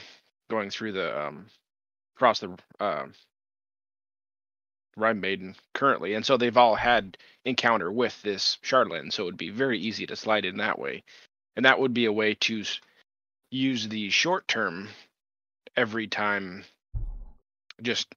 going 0.51 0.71
through 0.71 0.93
the 0.93 1.27
um 1.27 1.47
across 2.17 2.41
the 2.41 2.57
uh, 2.81 3.07
Rime 4.97 5.21
Maiden 5.21 5.57
currently, 5.73 6.15
and 6.15 6.25
so 6.25 6.37
they've 6.37 6.57
all 6.57 6.75
had 6.75 7.17
encounter 7.45 7.91
with 7.91 8.21
this 8.23 8.59
Chardalyn, 8.63 9.13
so 9.13 9.23
it 9.23 9.27
would 9.27 9.37
be 9.37 9.51
very 9.51 9.79
easy 9.79 10.07
to 10.07 10.17
slide 10.17 10.45
in 10.45 10.59
that 10.59 10.79
way, 10.79 11.03
and 11.57 11.65
that 11.65 11.79
would 11.79 11.95
be 11.95 12.07
a 12.07 12.13
way 12.13 12.35
to 12.35 12.65
use 13.51 13.89
the 13.89 14.11
short 14.11 14.49
term 14.49 14.89
every 15.77 16.07
time, 16.07 16.65
just 17.83 18.15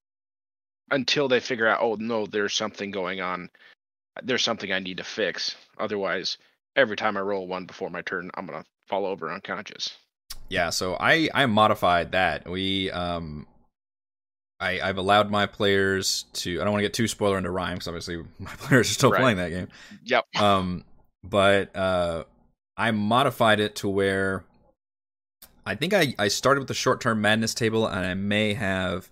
until 0.91 1.27
they 1.27 1.39
figure 1.39 1.67
out, 1.67 1.81
oh 1.81 1.95
no, 1.95 2.25
there's 2.25 2.53
something 2.53 2.91
going 2.91 3.21
on, 3.21 3.49
there's 4.23 4.43
something 4.43 4.71
I 4.71 4.79
need 4.79 4.97
to 4.97 5.03
fix. 5.03 5.55
Otherwise, 5.77 6.37
every 6.75 6.95
time 6.95 7.17
I 7.17 7.21
roll 7.21 7.47
one 7.47 7.65
before 7.65 7.89
my 7.89 8.01
turn, 8.01 8.31
I'm 8.35 8.45
gonna 8.45 8.65
fall 8.87 9.05
over 9.05 9.31
unconscious. 9.31 9.95
Yeah, 10.49 10.69
so 10.69 10.95
I 10.99 11.29
I 11.33 11.45
modified 11.45 12.13
that. 12.13 12.49
We 12.49 12.89
um 12.91 13.47
I, 14.59 14.79
I've 14.81 14.97
allowed 14.97 15.29
my 15.29 15.45
players 15.45 16.25
to. 16.33 16.59
I 16.59 16.63
don't 16.63 16.73
want 16.73 16.81
to 16.81 16.87
get 16.87 16.93
too 16.93 17.07
spoiler 17.07 17.37
into 17.37 17.51
Rime 17.51 17.75
because 17.75 17.87
obviously 17.87 18.17
my 18.39 18.51
players 18.51 18.89
are 18.89 18.93
still 18.93 19.11
right. 19.11 19.21
playing 19.21 19.37
that 19.37 19.49
game. 19.49 19.67
Yep. 20.05 20.25
Um, 20.37 20.83
but 21.23 21.75
uh, 21.75 22.23
I 22.75 22.91
modified 22.91 23.59
it 23.59 23.75
to 23.77 23.89
where 23.89 24.43
I 25.65 25.75
think 25.75 25.93
I 25.93 26.15
I 26.17 26.29
started 26.29 26.61
with 26.61 26.69
the 26.69 26.73
short 26.73 27.01
term 27.01 27.21
madness 27.21 27.53
table, 27.53 27.85
and 27.85 28.05
I 28.05 28.13
may 28.13 28.53
have 28.53 29.09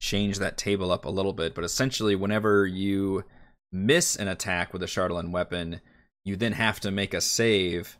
changed 0.00 0.40
that 0.40 0.56
table 0.56 0.90
up 0.90 1.04
a 1.04 1.10
little 1.10 1.32
bit. 1.32 1.54
But 1.54 1.64
essentially, 1.64 2.16
whenever 2.16 2.66
you 2.66 3.24
miss 3.72 4.16
an 4.16 4.28
attack 4.28 4.72
with 4.72 4.82
a 4.82 4.86
Chardalyn 4.86 5.30
weapon, 5.30 5.80
you 6.24 6.36
then 6.36 6.52
have 6.52 6.80
to 6.80 6.90
make 6.90 7.14
a 7.14 7.20
save. 7.20 7.96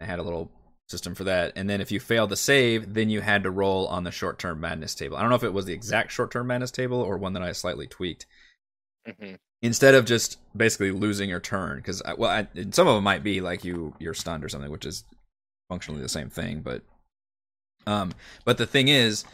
I 0.00 0.04
had 0.04 0.18
a 0.18 0.22
little 0.22 0.50
system 0.88 1.14
for 1.14 1.24
that. 1.24 1.52
And 1.54 1.68
then 1.68 1.80
if 1.80 1.92
you 1.92 2.00
failed 2.00 2.30
to 2.30 2.36
save, 2.36 2.94
then 2.94 3.10
you 3.10 3.20
had 3.20 3.42
to 3.42 3.50
roll 3.50 3.86
on 3.88 4.04
the 4.04 4.10
short 4.10 4.38
term 4.38 4.60
madness 4.60 4.94
table. 4.94 5.16
I 5.16 5.20
don't 5.20 5.30
know 5.30 5.36
if 5.36 5.44
it 5.44 5.52
was 5.52 5.66
the 5.66 5.74
exact 5.74 6.10
short 6.10 6.30
term 6.30 6.46
madness 6.46 6.70
table 6.70 7.00
or 7.00 7.16
one 7.16 7.34
that 7.34 7.42
I 7.42 7.52
slightly 7.52 7.86
tweaked. 7.86 8.26
Mm-hmm. 9.06 9.34
Instead 9.60 9.94
of 9.94 10.04
just 10.04 10.38
basically 10.56 10.92
losing 10.92 11.28
your 11.28 11.40
turn, 11.40 11.78
because 11.78 12.02
well, 12.16 12.30
I, 12.30 12.48
some 12.70 12.86
of 12.86 12.94
them 12.94 13.04
might 13.04 13.24
be 13.24 13.40
like 13.40 13.64
you 13.64 13.94
you're 13.98 14.14
stunned 14.14 14.44
or 14.44 14.48
something, 14.48 14.70
which 14.70 14.86
is 14.86 15.04
functionally 15.68 16.00
the 16.00 16.08
same 16.08 16.30
thing. 16.30 16.60
But 16.60 16.82
um, 17.86 18.12
but 18.44 18.56
the 18.56 18.66
thing 18.66 18.88
is, 18.88 19.24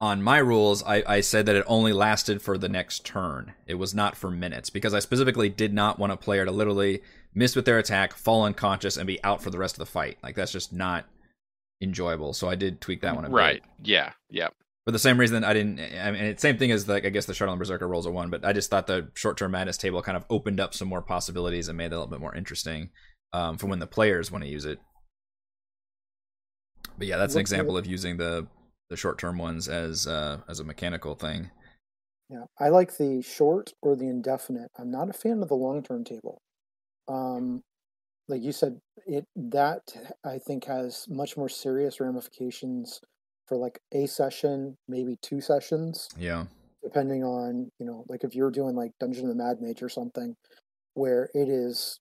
on 0.00 0.22
my 0.22 0.38
rules, 0.38 0.84
I, 0.84 1.02
I 1.06 1.20
said 1.20 1.46
that 1.46 1.56
it 1.56 1.64
only 1.66 1.92
lasted 1.92 2.40
for 2.40 2.56
the 2.56 2.68
next 2.68 3.04
turn. 3.04 3.54
It 3.66 3.74
was 3.74 3.94
not 3.94 4.16
for 4.16 4.30
minutes 4.30 4.70
because 4.70 4.94
I 4.94 5.00
specifically 5.00 5.48
did 5.48 5.74
not 5.74 5.98
want 5.98 6.12
a 6.12 6.16
player 6.16 6.44
to 6.44 6.52
literally 6.52 7.02
miss 7.34 7.56
with 7.56 7.64
their 7.64 7.78
attack, 7.78 8.14
fall 8.14 8.44
unconscious, 8.44 8.96
and 8.96 9.06
be 9.06 9.22
out 9.24 9.42
for 9.42 9.50
the 9.50 9.58
rest 9.58 9.74
of 9.74 9.78
the 9.78 9.86
fight. 9.86 10.18
Like 10.22 10.34
that's 10.34 10.52
just 10.52 10.72
not 10.72 11.06
enjoyable. 11.80 12.32
So 12.32 12.48
I 12.48 12.54
did 12.54 12.80
tweak 12.80 13.02
that 13.02 13.14
one 13.14 13.24
a 13.24 13.30
right. 13.30 13.54
bit. 13.54 13.62
Right. 13.62 13.86
Yeah. 13.86 14.12
Yeah. 14.30 14.48
For 14.84 14.92
the 14.92 14.98
same 14.98 15.18
reason 15.18 15.44
I 15.44 15.52
didn't. 15.52 15.78
I 15.78 16.10
mean, 16.10 16.24
it's 16.24 16.42
same 16.42 16.58
thing 16.58 16.72
as 16.72 16.88
like 16.88 17.04
I 17.04 17.10
guess 17.10 17.26
the 17.26 17.32
Chardalyn 17.32 17.58
Berserker 17.58 17.86
rolls 17.86 18.06
a 18.06 18.10
one, 18.10 18.30
but 18.30 18.44
I 18.44 18.52
just 18.52 18.70
thought 18.70 18.86
the 18.86 19.10
short 19.14 19.36
term 19.36 19.52
madness 19.52 19.76
table 19.76 20.02
kind 20.02 20.16
of 20.16 20.24
opened 20.30 20.58
up 20.58 20.74
some 20.74 20.88
more 20.88 21.02
possibilities 21.02 21.68
and 21.68 21.76
made 21.76 21.86
it 21.86 21.92
a 21.92 21.96
little 21.96 22.06
bit 22.06 22.20
more 22.20 22.34
interesting 22.34 22.90
um, 23.32 23.58
for 23.58 23.66
when 23.66 23.78
the 23.78 23.86
players 23.86 24.32
want 24.32 24.44
to 24.44 24.50
use 24.50 24.64
it. 24.64 24.78
But 26.98 27.06
yeah, 27.06 27.18
that's 27.18 27.34
an 27.34 27.40
example 27.40 27.76
of 27.76 27.86
using 27.86 28.16
the 28.16 28.46
the 28.88 28.96
short 28.96 29.18
term 29.18 29.38
ones 29.38 29.68
as 29.68 30.06
uh, 30.06 30.38
as 30.48 30.60
a 30.60 30.64
mechanical 30.64 31.14
thing. 31.14 31.50
Yeah, 32.28 32.44
I 32.58 32.68
like 32.68 32.96
the 32.96 33.22
short 33.22 33.72
or 33.82 33.96
the 33.96 34.08
indefinite. 34.08 34.70
I'm 34.78 34.90
not 34.90 35.10
a 35.10 35.12
fan 35.12 35.42
of 35.42 35.48
the 35.48 35.56
long 35.56 35.82
term 35.82 36.04
table. 36.04 36.42
Um, 37.10 37.62
like 38.28 38.42
you 38.42 38.52
said, 38.52 38.78
it 39.06 39.26
that 39.36 40.14
I 40.24 40.38
think 40.38 40.64
has 40.66 41.06
much 41.08 41.36
more 41.36 41.48
serious 41.48 42.00
ramifications 42.00 43.00
for 43.46 43.56
like 43.56 43.80
a 43.92 44.06
session, 44.06 44.76
maybe 44.88 45.16
two 45.22 45.40
sessions, 45.40 46.08
Yeah. 46.16 46.46
depending 46.82 47.24
on 47.24 47.70
you 47.78 47.86
know, 47.86 48.04
like 48.08 48.24
if 48.24 48.34
you're 48.34 48.50
doing 48.50 48.76
like 48.76 48.92
Dungeon 49.00 49.24
of 49.24 49.30
the 49.30 49.42
Mad 49.42 49.60
Mage 49.60 49.82
or 49.82 49.88
something, 49.88 50.36
where 50.94 51.30
it 51.34 51.48
is 51.48 52.00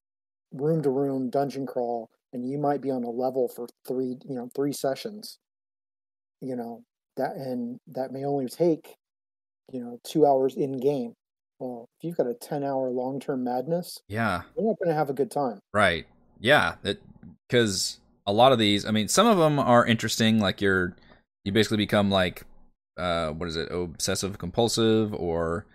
room 0.52 0.82
to 0.84 0.89
room 0.91 1.30
dungeon 1.30 1.65
crawl, 1.67 2.10
and 2.34 2.50
you 2.50 2.58
might 2.60 2.82
be 2.82 2.91
on 2.91 3.04
a 3.04 3.10
level 3.12 3.50
for 3.50 3.67
three, 3.88 4.17
you 4.28 4.36
know, 4.36 4.50
three 4.56 4.74
sessions. 4.74 5.39
You 6.41 6.56
know 6.56 6.84
that, 7.17 7.36
and 7.36 7.80
that 7.88 8.12
may 8.12 8.24
only 8.26 8.48
take 8.48 8.95
you 9.72 9.82
know 9.82 10.00
two 10.04 10.26
hours 10.26 10.56
in 10.56 10.78
game. 10.78 11.15
Well, 11.60 11.89
if 12.00 12.06
you've 12.06 12.17
got 12.17 12.28
a 12.28 12.34
ten 12.34 12.63
hour 12.63 12.89
long 12.89 13.19
term 13.19 13.43
madness, 13.43 14.00
Yeah. 14.08 14.43
you're 14.56 14.65
not 14.67 14.80
going 14.80 14.89
to 14.89 14.95
have 14.95 15.10
a 15.10 15.13
good 15.13 15.30
time. 15.32 15.60
Right. 15.74 16.06
Yeah. 16.39 16.76
Because 17.48 18.00
a 18.26 18.32
lot 18.34 18.52
of 18.54 18.60
these, 18.60 18.86
I 18.86 18.91
mean, 18.91 19.08
some 19.08 19.28
of 19.28 19.38
them 19.38 19.60
are 19.60 19.86
interesting. 19.86 20.39
Like 20.39 20.62
you're, 20.62 20.95
you 21.43 21.52
basically 21.52 21.78
become 21.78 22.10
like, 22.10 22.43
uh, 22.98 23.30
what 23.32 23.48
is 23.50 23.56
it, 23.56 23.69
obsessive 23.72 24.38
compulsive 24.38 25.13
or 25.13 25.65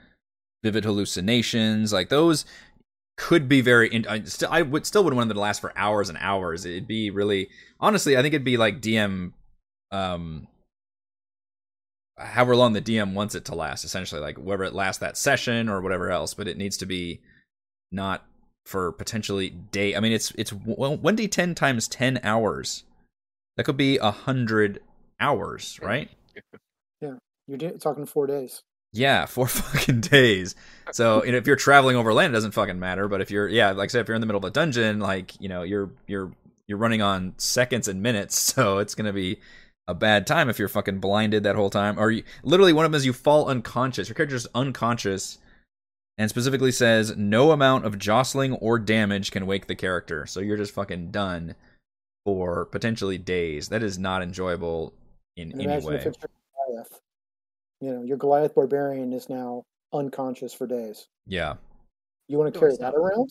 vivid 0.62 0.84
hallucinations. 0.84 1.92
Like 1.92 2.08
those 2.08 2.44
could 3.16 3.48
be 3.48 3.60
very. 3.60 3.88
In- 3.88 4.06
I 4.06 4.22
still, 4.24 4.48
I 4.50 4.62
would 4.62 4.86
still 4.86 5.04
would 5.04 5.12
want 5.14 5.28
them 5.28 5.36
to 5.36 5.40
last 5.40 5.60
for 5.60 5.72
hours 5.76 6.08
and 6.08 6.18
hours. 6.20 6.64
It'd 6.64 6.86
be 6.88 7.10
really, 7.10 7.48
honestly, 7.80 8.16
I 8.16 8.22
think 8.22 8.34
it'd 8.34 8.44
be 8.44 8.56
like 8.56 8.80
DM, 8.80 9.32
um, 9.90 10.48
however 12.16 12.56
long 12.56 12.72
the 12.72 12.82
DM 12.82 13.14
wants 13.14 13.34
it 13.34 13.44
to 13.46 13.54
last. 13.54 13.84
Essentially, 13.84 14.20
like 14.20 14.36
whether 14.36 14.64
it 14.64 14.74
lasts 14.74 15.00
that 15.00 15.16
session 15.16 15.68
or 15.68 15.80
whatever 15.80 16.10
else, 16.10 16.34
but 16.34 16.48
it 16.48 16.56
needs 16.56 16.76
to 16.78 16.86
be 16.86 17.20
not 17.90 18.24
for 18.64 18.92
potentially 18.92 19.50
day. 19.50 19.94
I 19.94 20.00
mean, 20.00 20.12
it's 20.12 20.32
it's 20.36 20.52
one 20.52 21.16
d 21.16 21.28
ten 21.28 21.54
times 21.54 21.88
ten 21.88 22.20
hours. 22.22 22.84
That 23.56 23.64
could 23.64 23.76
be 23.76 23.98
a 23.98 24.10
hundred 24.10 24.80
hours, 25.20 25.78
right? 25.82 26.10
Yeah, 27.00 27.14
you're 27.46 27.70
talking 27.78 28.06
four 28.06 28.26
days. 28.26 28.62
Yeah, 28.92 29.26
four 29.26 29.46
fucking 29.48 30.00
days. 30.02 30.54
So 30.92 31.20
and 31.20 31.34
if 31.34 31.46
you're 31.46 31.56
traveling 31.56 31.96
over 31.96 32.14
land, 32.14 32.32
it 32.32 32.36
doesn't 32.36 32.52
fucking 32.52 32.78
matter. 32.78 33.08
But 33.08 33.20
if 33.20 33.30
you're, 33.30 33.48
yeah, 33.48 33.72
like 33.72 33.90
I 33.90 33.92
said, 33.92 34.00
if 34.02 34.08
you're 34.08 34.14
in 34.14 34.20
the 34.20 34.26
middle 34.26 34.38
of 34.38 34.44
a 34.44 34.50
dungeon, 34.50 35.00
like 35.00 35.40
you 35.40 35.48
know, 35.48 35.62
you're 35.62 35.90
you're 36.06 36.32
you're 36.66 36.78
running 36.78 37.02
on 37.02 37.34
seconds 37.36 37.88
and 37.88 38.02
minutes, 38.02 38.38
so 38.54 38.78
it's 38.78 38.94
gonna 38.94 39.12
be 39.12 39.40
a 39.86 39.94
bad 39.94 40.26
time 40.26 40.48
if 40.48 40.58
you're 40.58 40.68
fucking 40.68 40.98
blinded 40.98 41.42
that 41.42 41.56
whole 41.56 41.70
time. 41.70 41.98
Or 41.98 42.10
you, 42.10 42.22
literally, 42.42 42.72
one 42.72 42.84
of 42.84 42.92
them 42.92 42.96
is 42.96 43.06
you 43.06 43.12
fall 43.12 43.48
unconscious. 43.48 44.08
Your 44.08 44.14
character's 44.14 44.46
unconscious, 44.54 45.38
and 46.16 46.30
specifically 46.30 46.72
says 46.72 47.16
no 47.16 47.50
amount 47.50 47.84
of 47.84 47.98
jostling 47.98 48.52
or 48.54 48.78
damage 48.78 49.30
can 49.30 49.46
wake 49.46 49.66
the 49.66 49.74
character. 49.74 50.26
So 50.26 50.40
you're 50.40 50.56
just 50.56 50.72
fucking 50.74 51.10
done 51.10 51.54
for 52.24 52.66
potentially 52.66 53.18
days. 53.18 53.68
That 53.68 53.82
is 53.82 53.98
not 53.98 54.22
enjoyable 54.22 54.94
in 55.36 55.52
And 55.52 55.60
any 55.62 55.84
way. 55.84 55.96
if 55.96 56.04
Goliath. 56.04 57.00
You 57.80 57.92
know, 57.92 58.02
your 58.02 58.16
Goliath 58.16 58.54
barbarian 58.54 59.12
is 59.12 59.28
now 59.28 59.64
unconscious 59.92 60.54
for 60.54 60.66
days. 60.66 61.08
Yeah, 61.26 61.54
You 62.28 62.38
want 62.38 62.54
to 62.54 62.58
carry 62.58 62.76
that 62.78 62.94
around? 62.94 63.30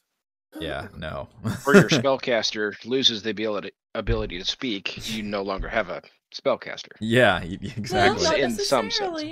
yeah, 0.59 0.87
no. 0.97 1.27
or 1.65 1.73
your 1.73 1.89
spellcaster 1.89 2.73
loses 2.85 3.23
the 3.23 3.31
ability 3.31 3.71
ability 3.95 4.37
to 4.39 4.45
speak, 4.45 5.09
you 5.15 5.23
no 5.23 5.41
longer 5.41 5.67
have 5.69 5.89
a 5.89 6.01
spellcaster. 6.33 6.91
Yeah, 6.99 7.39
y- 7.43 7.57
y- 7.61 7.73
exactly. 7.77 8.21
Well, 8.23 8.31
not 8.31 8.39
In 8.39 8.51
some 8.51 8.91
sense. 8.91 9.23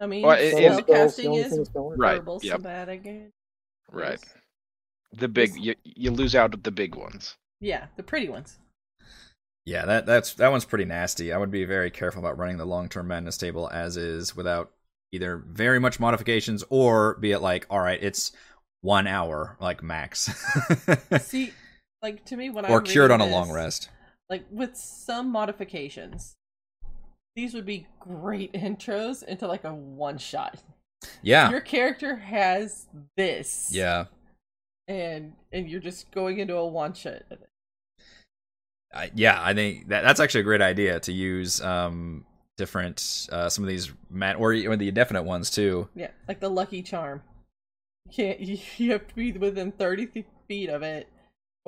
I 0.00 0.06
mean, 0.06 0.22
Well, 0.26 0.36
it- 0.38 0.50
Spell 0.52 0.78
it- 0.78 0.82
spells, 0.84 1.16
the 1.16 1.22
spellcasting 1.22 1.26
only 1.28 1.40
is 1.40 1.48
thing 1.48 1.58
that's 1.58 1.68
gonna. 1.70 1.96
Right, 1.96 2.16
verbal, 2.18 2.40
yep. 2.42 2.56
somatic, 2.56 3.30
Right. 3.90 4.20
The 5.12 5.28
big 5.28 5.56
you 5.56 5.74
you 5.84 6.10
lose 6.10 6.34
out 6.34 6.52
at 6.52 6.62
the 6.64 6.70
big 6.70 6.94
ones. 6.94 7.36
Yeah, 7.60 7.86
the 7.96 8.02
pretty 8.02 8.28
ones. 8.28 8.58
Yeah, 9.64 9.84
that 9.86 10.06
that's 10.06 10.34
that 10.34 10.50
one's 10.50 10.64
pretty 10.66 10.84
nasty. 10.84 11.32
I 11.32 11.38
would 11.38 11.50
be 11.50 11.64
very 11.64 11.90
careful 11.90 12.20
about 12.20 12.36
running 12.38 12.58
the 12.58 12.66
long 12.66 12.88
term 12.88 13.08
madness 13.08 13.36
table 13.38 13.68
as 13.72 13.96
is 13.96 14.36
without 14.36 14.70
either 15.12 15.38
very 15.38 15.78
much 15.78 15.98
modifications 15.98 16.62
or 16.68 17.14
be 17.20 17.32
it 17.32 17.40
like, 17.40 17.66
all 17.70 17.80
right, 17.80 17.98
it's 18.02 18.32
one 18.82 19.06
hour 19.06 19.56
like 19.60 19.82
max, 19.82 20.30
See, 21.22 21.52
like 22.02 22.24
to 22.26 22.36
me, 22.36 22.50
when 22.50 22.66
or 22.66 22.78
I'm 22.78 22.84
cured 22.84 23.10
on 23.10 23.20
reading 23.20 23.32
a 23.34 23.36
long 23.36 23.50
rest. 23.50 23.88
Like 24.30 24.44
with 24.50 24.76
some 24.76 25.30
modifications, 25.30 26.36
these 27.36 27.54
would 27.54 27.66
be 27.66 27.86
great 28.00 28.52
intros 28.54 29.22
into 29.22 29.46
like 29.46 29.64
a 29.64 29.74
one 29.74 30.18
shot. 30.18 30.62
Yeah, 31.22 31.50
Your 31.50 31.60
character 31.60 32.16
has 32.16 32.86
this, 33.16 33.70
yeah. 33.72 34.06
and 34.88 35.32
and 35.52 35.68
you're 35.68 35.80
just 35.80 36.10
going 36.10 36.38
into 36.40 36.56
a 36.56 36.66
one 36.66 36.92
shot. 36.92 37.22
I, 38.92 39.10
yeah, 39.14 39.40
I 39.42 39.54
think 39.54 39.88
that 39.88 40.02
that's 40.02 40.18
actually 40.18 40.40
a 40.40 40.44
great 40.44 40.62
idea 40.62 40.98
to 41.00 41.12
use 41.12 41.60
um 41.60 42.24
different 42.56 43.28
uh 43.30 43.48
some 43.48 43.62
of 43.62 43.68
these 43.68 43.92
mad 44.10 44.34
or, 44.36 44.52
or 44.52 44.76
the 44.76 44.88
indefinite 44.88 45.22
ones 45.22 45.50
too. 45.50 45.88
Yeah, 45.94 46.10
like 46.26 46.40
the 46.40 46.48
lucky 46.48 46.82
charm. 46.82 47.22
You 48.06 48.12
can't. 48.12 48.40
You, 48.40 48.58
you 48.78 48.92
have 48.92 49.06
to 49.06 49.14
be 49.14 49.30
within 49.32 49.70
thirty 49.70 50.24
feet 50.48 50.68
of 50.68 50.82
it, 50.82 51.08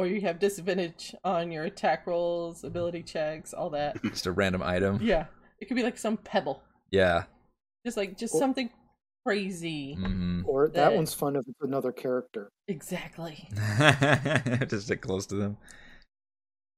or 0.01 0.07
you 0.07 0.23
have 0.23 0.39
disadvantage 0.39 1.15
on 1.25 1.53
your 1.53 1.65
attack 1.65 2.07
rolls, 2.07 2.65
ability 2.65 3.03
checks, 3.03 3.53
all 3.53 3.69
that. 3.71 4.03
Just 4.03 4.25
a 4.27 4.33
random 4.33 4.63
item. 4.63 4.99
yeah, 5.03 5.27
it 5.61 5.67
could 5.67 5.77
be 5.77 5.83
like 5.83 5.99
some 5.99 6.17
pebble, 6.17 6.63
Yeah. 6.91 7.25
just 7.85 7.99
like 7.99 8.17
just 8.17 8.35
Or- 8.35 8.39
something 8.39 8.71
crazy. 9.27 9.93
hmm 9.95 10.43
Or 10.47 10.69
that 10.69 10.75
That- 10.75 10.95
one's 10.95 11.13
fun 11.13 11.37
if 11.37 11.43
it's 11.47 11.61
another 11.61 11.93
character. 11.93 12.49
Exactly. 12.67 13.47
Just 14.69 14.87
stick 14.87 15.03
close 15.03 15.27
to 15.27 15.35
them. 15.35 15.57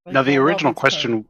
Like, 0.05 0.15
now 0.15 0.23
the 0.23 0.37
original 0.39 0.73
this 0.73 0.81
question 0.81 1.27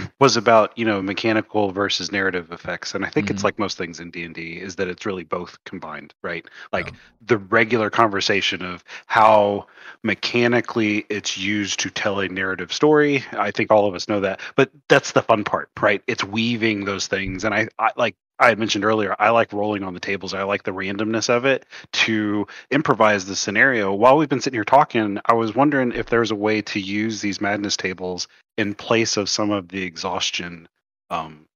was 0.20 0.36
about 0.36 0.76
you 0.76 0.84
know 0.84 1.02
mechanical 1.02 1.70
versus 1.72 2.12
narrative 2.12 2.50
effects 2.52 2.94
and 2.94 3.04
i 3.04 3.08
think 3.08 3.26
Mhm. 3.26 3.30
it's 3.30 3.44
like 3.44 3.58
most 3.58 3.76
things 3.78 4.00
in 4.00 4.10
d&d 4.10 4.58
is 4.58 4.76
that 4.76 4.88
it's 4.88 5.06
really 5.06 5.24
both 5.24 5.58
combined 5.64 6.14
right 6.22 6.46
like 6.72 6.92
Yeah. 6.92 6.98
the 7.26 7.38
regular 7.38 7.90
conversation 7.90 8.62
of 8.62 8.84
how 9.06 9.66
mechanically 10.02 11.04
it's 11.08 11.36
used 11.38 11.80
to 11.80 11.90
tell 11.90 12.20
a 12.20 12.28
narrative 12.28 12.72
story 12.72 13.24
i 13.32 13.50
think 13.50 13.70
all 13.70 13.86
of 13.86 13.94
us 13.94 14.08
know 14.08 14.20
that 14.20 14.40
but 14.56 14.70
that's 14.88 15.12
the 15.12 15.22
fun 15.22 15.44
part 15.44 15.70
right 15.80 16.02
it's 16.06 16.24
weaving 16.24 16.84
those 16.84 17.06
things 17.06 17.44
and 17.44 17.54
i, 17.54 17.68
I 17.78 17.90
like 17.96 18.16
i 18.38 18.48
had 18.48 18.58
mentioned 18.58 18.84
earlier 18.84 19.14
i 19.18 19.30
like 19.30 19.52
rolling 19.52 19.82
on 19.84 19.94
the 19.94 20.00
tables 20.00 20.34
i 20.34 20.42
like 20.42 20.62
the 20.64 20.72
randomness 20.72 21.28
of 21.28 21.44
it 21.44 21.66
to 21.92 22.46
improvise 22.70 23.26
the 23.26 23.36
scenario 23.36 23.92
while 23.92 24.16
we've 24.16 24.28
been 24.28 24.40
sitting 24.40 24.56
here 24.56 24.64
talking 24.64 25.18
i 25.26 25.32
was 25.32 25.54
wondering 25.54 25.92
if 25.92 26.06
there's 26.06 26.30
a 26.30 26.36
way 26.36 26.62
to 26.62 26.80
use 26.80 27.20
these 27.20 27.40
madness 27.40 27.76
tables 27.76 28.28
in 28.62 28.74
place 28.74 29.16
of 29.18 29.28
some 29.28 29.50
of 29.50 29.68
the 29.68 29.82
exhaustion 29.82 30.68
um, 31.10 31.46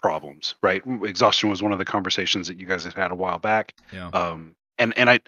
problems, 0.00 0.54
right? 0.62 0.82
Exhaustion 1.02 1.50
was 1.50 1.62
one 1.62 1.72
of 1.72 1.78
the 1.78 1.84
conversations 1.84 2.46
that 2.48 2.58
you 2.58 2.66
guys 2.66 2.84
had 2.84 2.94
had 2.94 3.10
a 3.10 3.14
while 3.14 3.38
back, 3.38 3.74
Yeah. 3.92 4.08
um, 4.08 4.54
and 4.78 4.96
and 4.96 5.10
I 5.10 5.20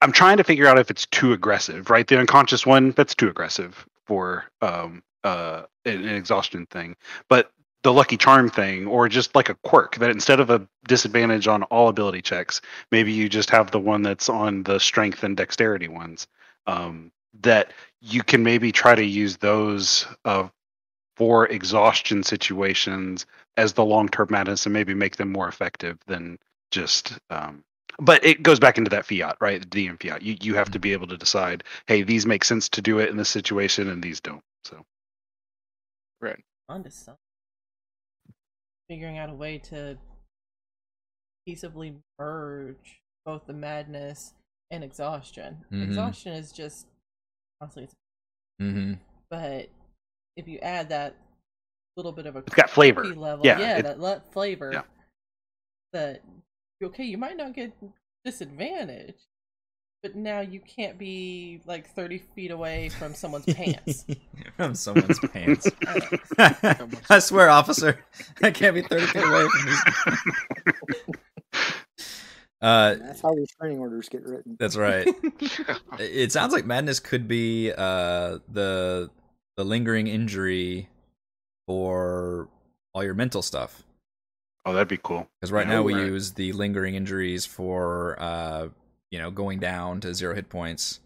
I'm 0.00 0.12
trying 0.12 0.36
to 0.38 0.44
figure 0.44 0.66
out 0.66 0.78
if 0.78 0.90
it's 0.90 1.06
too 1.06 1.32
aggressive, 1.32 1.90
right? 1.90 2.06
The 2.06 2.18
unconscious 2.18 2.64
one 2.64 2.92
that's 2.92 3.14
too 3.14 3.28
aggressive 3.28 3.84
for 4.06 4.44
um, 4.62 5.02
uh, 5.24 5.62
an, 5.84 6.04
an 6.04 6.14
exhaustion 6.14 6.66
thing, 6.66 6.96
but 7.28 7.50
the 7.82 7.92
lucky 7.92 8.16
charm 8.16 8.48
thing, 8.50 8.86
or 8.86 9.08
just 9.08 9.34
like 9.34 9.48
a 9.48 9.54
quirk 9.64 9.96
that 9.96 10.10
instead 10.10 10.40
of 10.40 10.50
a 10.50 10.66
disadvantage 10.86 11.46
on 11.46 11.62
all 11.64 11.88
ability 11.88 12.22
checks, 12.22 12.60
maybe 12.90 13.12
you 13.12 13.28
just 13.28 13.50
have 13.50 13.70
the 13.70 13.78
one 13.80 14.02
that's 14.02 14.28
on 14.28 14.62
the 14.64 14.78
strength 14.80 15.22
and 15.24 15.36
dexterity 15.36 15.88
ones. 15.88 16.26
Um, 16.66 17.12
that 17.42 17.72
you 18.00 18.22
can 18.22 18.42
maybe 18.42 18.72
try 18.72 18.94
to 18.94 19.04
use 19.04 19.36
those 19.36 20.06
uh, 20.24 20.48
for 21.18 21.46
exhaustion 21.48 22.22
situations 22.24 23.26
as 23.58 23.74
the 23.74 23.84
long 23.84 24.08
term 24.08 24.28
madness 24.30 24.66
and 24.66 24.72
maybe 24.72 24.94
make 24.94 25.16
them 25.16 25.32
more 25.32 25.48
effective 25.48 25.98
than 26.06 26.38
just 26.72 27.18
um, 27.30 27.64
but 28.00 28.24
it 28.24 28.42
goes 28.42 28.60
back 28.60 28.78
into 28.78 28.90
that 28.90 29.06
fiat 29.06 29.36
right 29.40 29.60
the 29.70 29.86
dm 29.88 30.02
fiat 30.02 30.22
you, 30.22 30.36
you 30.42 30.54
have 30.54 30.70
to 30.70 30.80
be 30.80 30.94
able 30.94 31.08
to 31.08 31.18
decide 31.18 31.64
hey 31.88 32.02
these 32.02 32.26
make 32.26 32.44
sense 32.44 32.70
to 32.70 32.82
do 32.82 33.00
it 33.00 33.10
in 33.10 33.18
this 33.18 33.30
situation 33.30 33.88
and 33.90 34.02
these 34.02 34.20
don't 34.20 34.42
so 34.64 34.84
onto 36.68 36.90
something. 36.90 37.18
Figuring 38.88 39.18
out 39.18 39.30
a 39.30 39.34
way 39.34 39.58
to 39.58 39.98
peaceably 41.46 41.96
merge 42.18 43.00
both 43.24 43.46
the 43.46 43.52
madness 43.52 44.34
and 44.70 44.84
exhaustion. 44.84 45.64
Mhm. 45.72 45.84
Exhaustion 45.88 46.34
is 46.34 46.52
just 46.52 46.86
honestly, 47.60 47.84
it's, 47.84 47.94
Mm-hmm. 48.60 48.94
but 49.30 49.68
if 50.38 50.46
you 50.48 50.58
add 50.60 50.88
that 50.88 51.16
little 51.96 52.12
bit 52.12 52.24
of 52.26 52.36
a 52.36 52.38
It's 52.38 52.54
got 52.54 52.70
flavor. 52.70 53.04
level, 53.04 53.44
Yeah, 53.44 53.58
yeah, 53.58 53.78
it- 53.78 53.82
that 53.82 54.00
le- 54.00 54.22
flavor, 54.32 54.70
Yeah. 54.72 54.82
that 55.92 56.22
okay, 56.82 57.04
you 57.04 57.18
might 57.18 57.36
not 57.36 57.54
get 57.54 57.72
disadvantage, 58.24 59.16
but 60.02 60.14
now 60.14 60.38
you 60.40 60.60
can't 60.60 60.96
be 60.96 61.60
like 61.66 61.88
30 61.88 62.18
feet 62.36 62.52
away 62.52 62.88
from 62.90 63.14
someone's 63.14 63.46
pants. 63.52 64.06
from 64.56 64.76
someone's 64.76 65.18
pants. 65.18 65.68
I 67.10 67.18
swear, 67.18 67.50
officer, 67.50 67.98
I 68.42 68.52
can't 68.52 68.76
be 68.76 68.82
30 68.82 69.06
feet 69.06 69.24
away 69.24 69.48
from 69.48 69.66
these. 69.66 69.82
Uh, 72.60 72.94
That's 72.96 73.20
how 73.20 73.30
restraining 73.34 73.78
orders 73.78 74.08
get 74.08 74.24
written. 74.24 74.56
that's 74.58 74.74
right. 74.76 75.06
It 76.00 76.32
sounds 76.32 76.52
like 76.52 76.66
madness 76.66 76.98
could 76.98 77.28
be 77.28 77.70
uh 77.72 78.38
the 78.48 79.10
the 79.58 79.64
lingering 79.64 80.06
injury 80.06 80.88
for 81.66 82.48
all 82.94 83.02
your 83.04 83.12
mental 83.14 83.42
stuff. 83.42 83.82
Oh, 84.64 84.72
that'd 84.72 84.86
be 84.86 84.98
cool. 85.02 85.26
Because 85.40 85.50
right 85.50 85.66
Yeah, 85.66 85.74
now 85.74 85.82
we 85.82 85.94
right. 85.94 86.06
use 86.06 86.32
the 86.32 86.52
lingering 86.52 86.94
injuries 86.94 87.44
for 87.44 88.16
uh 88.20 88.68
you 89.10 89.18
know 89.18 89.30
going 89.32 89.58
down 89.58 90.00
to 90.02 90.14
zero 90.14 90.34
hit 90.34 90.48
points, 90.48 91.00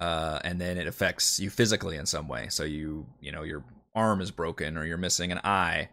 uh, 0.00 0.40
and 0.42 0.60
then 0.60 0.76
it 0.76 0.86
affects 0.88 1.38
you 1.38 1.50
physically 1.50 1.96
in 1.96 2.04
some 2.06 2.26
way. 2.26 2.48
So 2.48 2.64
you 2.64 3.06
you 3.20 3.30
know 3.30 3.44
your 3.44 3.62
arm 3.94 4.20
is 4.20 4.30
broken, 4.32 4.76
or 4.76 4.84
you're 4.84 4.98
missing 4.98 5.30
an 5.30 5.40
eye, 5.44 5.88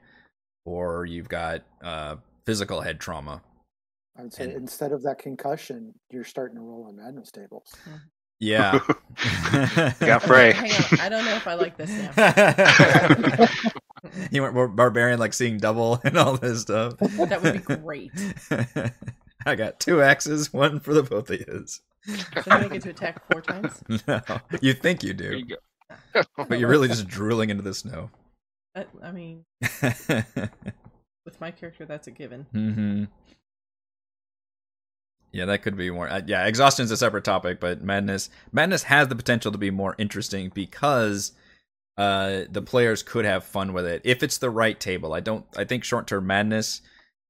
or 0.66 1.06
you've 1.06 1.30
got 1.30 1.64
uh 1.84 2.16
physical 2.48 2.82
head 2.82 3.00
trauma. 3.00 3.44
I 4.18 4.24
would 4.24 4.34
say 4.34 4.46
And- 4.46 4.54
instead 4.54 4.92
of 4.92 5.04
that 5.04 5.20
concussion, 5.20 5.94
you're 6.10 6.24
starting 6.24 6.56
to 6.58 6.62
roll 6.64 6.86
on 6.86 6.96
madness 6.96 7.30
tables. 7.32 7.72
Yeah. 8.40 8.80
Got 10.00 10.24
Frey. 10.24 10.54
I 11.00 11.08
don't 11.10 11.26
know 11.26 11.36
if 11.36 11.48
I 11.48 11.54
like 11.54 11.78
this 11.78 11.90
now. 11.90 13.48
you 14.32 14.42
went 14.42 14.54
more 14.54 14.68
barbarian, 14.68 15.20
like 15.20 15.34
seeing 15.34 15.58
double 15.58 16.00
and 16.04 16.18
all 16.18 16.38
this 16.38 16.62
stuff. 16.62 16.98
That 17.00 17.42
would 17.42 17.54
be 17.54 17.76
great. 17.76 18.12
I 19.46 19.56
got 19.56 19.80
two 19.80 20.02
axes, 20.02 20.52
one 20.52 20.80
for 20.80 20.94
the 20.94 21.04
both 21.04 21.30
of 21.30 21.40
yous. 21.48 21.82
So 22.44 22.52
I 22.52 22.68
get 22.68 22.82
to 22.84 22.90
attack 22.90 23.22
four 23.32 23.42
times. 23.42 23.82
No, 24.08 24.22
you 24.62 24.74
think 24.74 25.04
you 25.04 25.14
There 25.14 25.32
do, 25.32 25.38
you 25.38 25.46
go. 26.14 26.24
but 26.48 26.60
you're 26.60 26.70
really 26.70 26.88
just 26.88 27.08
drooling 27.08 27.50
into 27.50 27.64
the 27.64 27.74
snow. 27.74 28.10
I, 28.76 28.86
I 29.02 29.12
mean, 29.12 29.46
with 29.62 31.40
my 31.40 31.52
character, 31.52 31.86
that's 31.86 32.08
a 32.08 32.12
given. 32.12 32.46
hmm 32.52 33.06
Yeah, 35.36 35.44
that 35.48 35.64
could 35.64 35.76
be 35.76 35.92
more. 35.92 36.08
Uh, 36.08 36.22
yeah, 36.26 36.46
exhaustion 36.48 36.86
is 36.86 36.92
a 36.92 36.98
separate 36.98 37.26
topic, 37.26 37.60
but 37.60 37.84
madness 37.84 38.30
madness 38.54 38.84
has 38.84 39.10
the 39.10 39.18
potential 39.18 39.52
to 39.52 39.58
be 39.58 39.70
more 39.70 39.94
interesting 39.98 40.50
because 40.54 41.34
uh, 41.98 42.44
the 42.50 42.62
players 42.62 43.04
could 43.04 43.26
have 43.26 43.44
fun 43.44 43.74
with 43.74 43.86
it 43.86 44.02
if 44.06 44.24
it's 44.24 44.38
the 44.38 44.50
right 44.50 44.80
table. 44.80 45.12
I 45.12 45.20
don't. 45.20 45.46
I 45.58 45.66
think 45.66 45.84
short 45.84 46.08
term 46.08 46.26
madness 46.26 46.80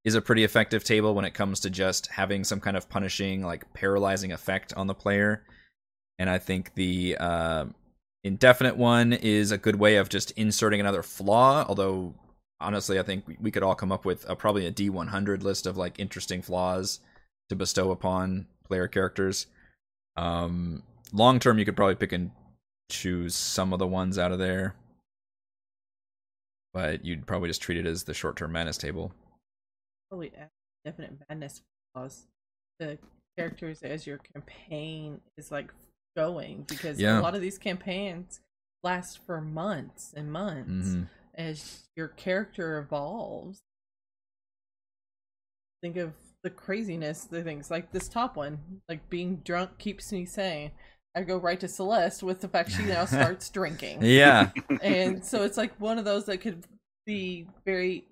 is 0.04 0.14
a 0.14 0.20
pretty 0.22 0.44
effective 0.44 0.84
table 0.84 1.16
when 1.16 1.24
it 1.24 1.34
comes 1.34 1.58
to 1.60 1.68
just 1.68 2.06
having 2.06 2.44
some 2.44 2.60
kind 2.60 2.76
of 2.76 2.88
punishing, 2.88 3.42
like 3.42 3.74
paralyzing 3.74 4.30
effect 4.30 4.72
on 4.74 4.86
the 4.86 4.94
player. 4.94 5.42
And 6.20 6.30
I 6.30 6.38
think 6.38 6.74
the 6.76 7.16
uh, 7.18 7.64
indefinite 8.22 8.76
one 8.76 9.14
is 9.14 9.50
a 9.50 9.58
good 9.58 9.76
way 9.80 9.96
of 9.96 10.08
just 10.08 10.30
inserting 10.32 10.78
another 10.78 11.02
flaw. 11.02 11.66
Although 11.68 12.14
honestly, 12.60 13.00
I 13.00 13.02
think 13.02 13.26
we- 13.26 13.36
we 13.40 13.50
could 13.50 13.64
all 13.64 13.74
come 13.74 13.90
up 13.90 14.04
with 14.04 14.24
a, 14.28 14.36
probably 14.36 14.64
a 14.64 14.70
D100 14.70 15.42
list 15.42 15.66
of 15.66 15.76
like 15.76 15.98
interesting 15.98 16.40
flaws 16.40 17.00
to 17.48 17.56
bestow 17.56 17.90
upon 17.90 18.46
player 18.64 18.88
characters. 18.88 19.46
Um, 20.16 20.82
long 21.12 21.38
term, 21.38 21.58
you 21.58 21.64
could 21.64 21.76
probably 21.76 21.94
pick 21.94 22.12
and 22.12 22.30
choose 22.90 23.34
some 23.34 23.72
of 23.72 23.78
the 23.78 23.86
ones 23.86 24.18
out 24.18 24.32
of 24.32 24.38
there, 24.38 24.74
but 26.72 27.04
you'd 27.04 27.26
probably 27.26 27.48
just 27.48 27.62
treat 27.62 27.78
it 27.78 27.86
as 27.86 28.04
the 28.04 28.14
short 28.14 28.36
term 28.36 28.52
madness 28.52 28.78
table. 28.78 29.12
Probably 30.10 30.32
add 30.36 30.50
definite 30.84 31.12
madness 31.28 31.62
flaws. 31.92 32.26
The 32.78 32.98
characters 33.36 33.82
as 33.82 34.06
your 34.06 34.18
campaign 34.18 35.20
is 35.36 35.50
like 35.50 35.70
going 36.16 36.64
because 36.68 36.98
Yeah. 37.00 37.20
a 37.20 37.22
lot 37.22 37.34
of 37.34 37.40
these 37.40 37.58
campaigns 37.58 38.40
last 38.82 39.18
for 39.18 39.40
months 39.40 40.12
and 40.16 40.32
months 40.32 40.94
hmm 40.94 41.02
as 41.38 41.86
your 41.94 42.08
character 42.08 42.78
evolves. 42.78 43.60
Think 45.82 45.98
of 45.98 46.14
the 46.46 46.50
craziness, 46.50 47.24
the 47.24 47.42
things 47.42 47.72
like 47.72 47.90
this 47.90 48.08
top 48.08 48.36
one, 48.36 48.60
like 48.88 49.10
being 49.10 49.38
drunk 49.44 49.78
keeps 49.78 50.12
me 50.12 50.24
sane. 50.24 50.70
I 51.16 51.22
go 51.22 51.38
right 51.38 51.58
to 51.58 51.66
Celeste 51.66 52.22
with 52.22 52.40
the 52.40 52.46
fact 52.46 52.70
she 52.70 52.84
now 52.84 53.04
starts 53.18 53.50
drinking. 53.50 53.98
Yeah, 54.02 54.50
and 54.80 55.24
so 55.24 55.42
it's 55.42 55.56
like 55.56 55.72
one 55.80 55.98
of 55.98 56.04
those 56.04 56.26
that 56.26 56.38
could 56.38 56.62
be 57.04 57.48
very 57.64 58.04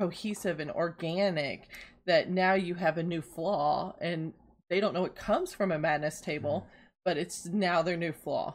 cohesive 0.00 0.60
and 0.60 0.70
organic 0.70 1.68
that 2.06 2.30
now 2.30 2.54
you 2.54 2.74
have 2.74 2.96
a 2.96 3.02
new 3.02 3.20
flaw 3.20 3.94
and 4.00 4.32
they 4.70 4.80
don't 4.80 4.94
know 4.94 5.04
it 5.04 5.14
comes 5.14 5.52
from 5.54 5.70
a 5.72 5.78
madness 5.78 6.20
table 6.20 6.66
but 7.04 7.16
it's 7.16 7.46
now 7.46 7.80
their 7.80 7.96
new 7.96 8.12
flaw 8.12 8.52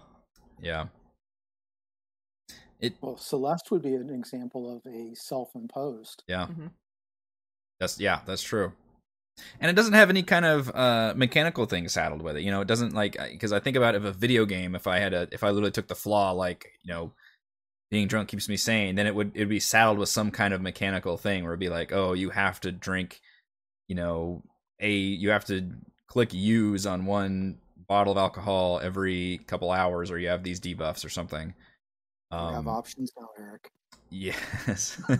yeah. 0.61 0.87
It 2.81 2.95
Well, 3.01 3.17
Celeste 3.17 3.71
would 3.71 3.81
be 3.81 3.93
an 3.95 4.09
example 4.09 4.75
of 4.75 4.81
a 4.91 5.13
self-imposed. 5.15 6.23
yeah. 6.27 6.47
Mhm. 6.47 6.71
That's 7.79 7.99
yeah, 7.99 8.19
that's 8.25 8.43
true. 8.43 8.73
And 9.59 9.69
it 9.69 9.75
doesn't 9.75 9.93
have 9.93 10.09
any 10.09 10.23
kind 10.23 10.45
of 10.45 10.73
uh, 10.75 11.13
mechanical 11.15 11.65
thing 11.65 11.87
saddled 11.89 12.21
with 12.21 12.37
it. 12.37 12.43
You 12.43 12.51
know, 12.51 12.61
it 12.61 12.67
doesn't 12.67 12.93
like 12.93 13.17
because 13.31 13.53
I 13.53 13.59
think 13.59 13.77
about 13.77 13.95
if 13.95 14.03
a 14.03 14.11
video 14.11 14.45
game, 14.45 14.75
if 14.75 14.87
I 14.87 14.99
had 14.99 15.13
a, 15.13 15.27
if 15.31 15.43
I 15.43 15.49
literally 15.49 15.71
took 15.71 15.87
the 15.87 15.95
flaw 15.95 16.31
like 16.31 16.71
you 16.83 16.93
know, 16.93 17.11
being 17.91 18.07
drunk 18.07 18.29
keeps 18.29 18.49
me 18.49 18.57
sane, 18.57 18.95
then 18.95 19.07
it 19.07 19.15
would 19.15 19.31
it'd 19.35 19.49
be 19.49 19.59
saddled 19.59 19.97
with 19.97 20.09
some 20.09 20.31
kind 20.31 20.53
of 20.53 20.61
mechanical 20.61 21.17
thing 21.17 21.43
where 21.43 21.53
it'd 21.53 21.59
be 21.59 21.69
like, 21.69 21.91
oh, 21.91 22.13
you 22.13 22.29
have 22.29 22.59
to 22.61 22.71
drink, 22.71 23.21
you 23.87 23.95
know, 23.95 24.43
a 24.79 24.91
you 24.91 25.29
have 25.29 25.45
to 25.45 25.69
click 26.07 26.33
use 26.33 26.85
on 26.85 27.05
one 27.05 27.57
bottle 27.87 28.11
of 28.13 28.17
alcohol 28.17 28.79
every 28.83 29.39
couple 29.47 29.71
hours, 29.71 30.11
or 30.11 30.19
you 30.19 30.27
have 30.29 30.43
these 30.43 30.59
debuffs 30.59 31.03
or 31.03 31.09
something. 31.09 31.53
We 32.31 32.37
have 32.37 32.57
Um, 32.57 32.67
options 32.67 33.11
now, 33.19 33.29
Eric. 33.37 33.71
Yes. 34.11 34.99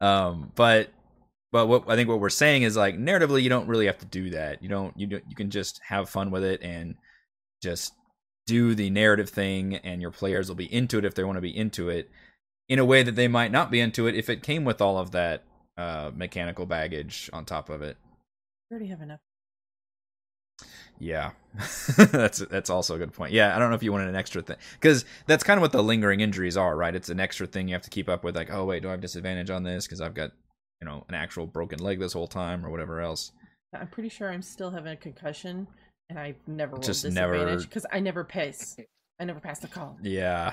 um, 0.00 0.50
but 0.56 0.90
but 1.54 1.68
what 1.68 1.88
I 1.88 1.94
think 1.94 2.08
what 2.08 2.18
we're 2.18 2.30
saying 2.30 2.64
is 2.64 2.76
like 2.76 2.98
narratively, 2.98 3.40
you 3.40 3.48
don't 3.48 3.68
really 3.68 3.86
have 3.86 3.98
to 3.98 4.06
do 4.06 4.30
that. 4.30 4.60
You 4.60 4.68
don't 4.68 4.92
you 4.98 5.06
don't, 5.06 5.22
you 5.28 5.36
can 5.36 5.50
just 5.50 5.80
have 5.86 6.08
fun 6.08 6.32
with 6.32 6.42
it 6.42 6.60
and 6.64 6.96
just 7.62 7.92
do 8.44 8.74
the 8.74 8.90
narrative 8.90 9.30
thing, 9.30 9.76
and 9.76 10.02
your 10.02 10.10
players 10.10 10.48
will 10.48 10.56
be 10.56 10.74
into 10.74 10.98
it 10.98 11.04
if 11.04 11.14
they 11.14 11.22
want 11.22 11.36
to 11.36 11.40
be 11.40 11.56
into 11.56 11.90
it 11.90 12.10
in 12.68 12.80
a 12.80 12.84
way 12.84 13.04
that 13.04 13.14
they 13.14 13.28
might 13.28 13.52
not 13.52 13.70
be 13.70 13.78
into 13.78 14.08
it 14.08 14.16
if 14.16 14.28
it 14.28 14.42
came 14.42 14.64
with 14.64 14.80
all 14.80 14.98
of 14.98 15.12
that 15.12 15.44
uh, 15.78 16.10
mechanical 16.12 16.66
baggage 16.66 17.30
on 17.32 17.44
top 17.44 17.70
of 17.70 17.82
it. 17.82 17.98
we 18.68 18.74
already 18.74 18.90
have 18.90 19.00
enough 19.00 19.20
Yeah, 20.98 21.30
that's 21.96 22.38
that's 22.38 22.68
also 22.68 22.96
a 22.96 22.98
good 22.98 23.12
point. 23.12 23.32
Yeah, 23.32 23.54
I 23.54 23.60
don't 23.60 23.70
know 23.70 23.76
if 23.76 23.82
you 23.84 23.92
wanted 23.92 24.08
an 24.08 24.16
extra 24.16 24.42
thing 24.42 24.56
because 24.72 25.04
that's 25.26 25.44
kind 25.44 25.58
of 25.58 25.62
what 25.62 25.70
the 25.70 25.84
lingering 25.84 26.18
injuries 26.18 26.56
are, 26.56 26.74
right? 26.76 26.96
It's 26.96 27.10
an 27.10 27.20
extra 27.20 27.46
thing 27.46 27.68
you 27.68 27.74
have 27.74 27.82
to 27.82 27.90
keep 27.90 28.08
up 28.08 28.24
with. 28.24 28.34
Like, 28.34 28.52
oh 28.52 28.64
wait, 28.64 28.82
do 28.82 28.88
I 28.88 28.90
have 28.90 29.00
disadvantage 29.00 29.50
on 29.50 29.62
this 29.62 29.86
because 29.86 30.00
I've 30.00 30.14
got 30.14 30.32
you 30.80 30.86
know 30.86 31.04
an 31.08 31.14
actual 31.14 31.46
broken 31.46 31.78
leg 31.78 31.98
this 32.00 32.12
whole 32.12 32.26
time 32.26 32.64
or 32.64 32.70
whatever 32.70 33.00
else. 33.00 33.32
i'm 33.74 33.88
pretty 33.88 34.08
sure 34.08 34.30
i'm 34.30 34.42
still 34.42 34.70
having 34.70 34.92
a 34.92 34.96
concussion 34.96 35.66
and 36.10 36.18
i've 36.18 36.36
never 36.46 36.76
Just 36.78 37.04
never- 37.06 37.56
because 37.58 37.86
i 37.92 38.00
never 38.00 38.24
pass 38.24 38.76
i 39.20 39.24
never 39.24 39.40
pass 39.40 39.58
the 39.60 39.68
call 39.68 39.96
Yeah, 40.02 40.52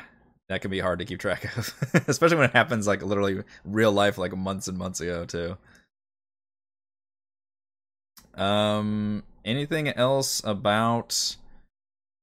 that 0.50 0.62
can 0.62 0.72
be 0.72 0.80
hard 0.80 1.00
to 1.00 1.06
keep 1.06 1.20
track 1.20 1.46
of, 1.58 1.74
especially 2.08 2.38
when 2.38 2.46
it 2.50 2.54
happens 2.56 2.88
like 2.88 3.02
literally 3.04 3.44
real 3.66 3.92
life, 3.92 4.18
like 4.18 4.36
months 4.38 4.68
and 4.68 4.78
months 4.78 5.00
ago 5.02 5.26
too. 5.26 5.58
Um, 8.36 9.24
anything 9.44 9.88
else 9.90 10.42
about 10.46 11.36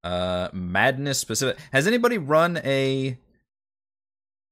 uh 0.04 0.48
madness 0.52 1.18
specific? 1.18 1.58
Has 1.72 1.86
anybody 1.86 2.18
run 2.18 2.58
a, 2.64 3.18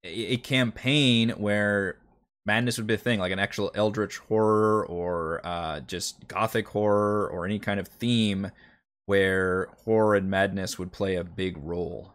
a 0.04 0.36
campaign 0.38 1.30
where 1.30 1.96
madness 2.46 2.78
would 2.78 2.86
be 2.86 2.94
a 2.94 2.98
thing, 2.98 3.18
like 3.18 3.32
an 3.32 3.38
actual 3.38 3.70
eldritch 3.74 4.18
horror 4.18 4.86
or 4.86 5.40
uh 5.44 5.80
just 5.80 6.26
gothic 6.28 6.68
horror 6.68 7.28
or 7.28 7.44
any 7.44 7.58
kind 7.58 7.80
of 7.80 7.88
theme 7.88 8.50
where 9.06 9.68
horror 9.84 10.16
and 10.16 10.30
madness 10.30 10.78
would 10.78 10.92
play 10.92 11.16
a 11.16 11.24
big 11.24 11.56
role? 11.58 12.12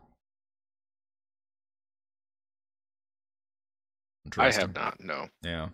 I 4.37 4.51
have 4.51 4.73
not. 4.73 5.03
No. 5.03 5.29
Yeah. 5.41 5.69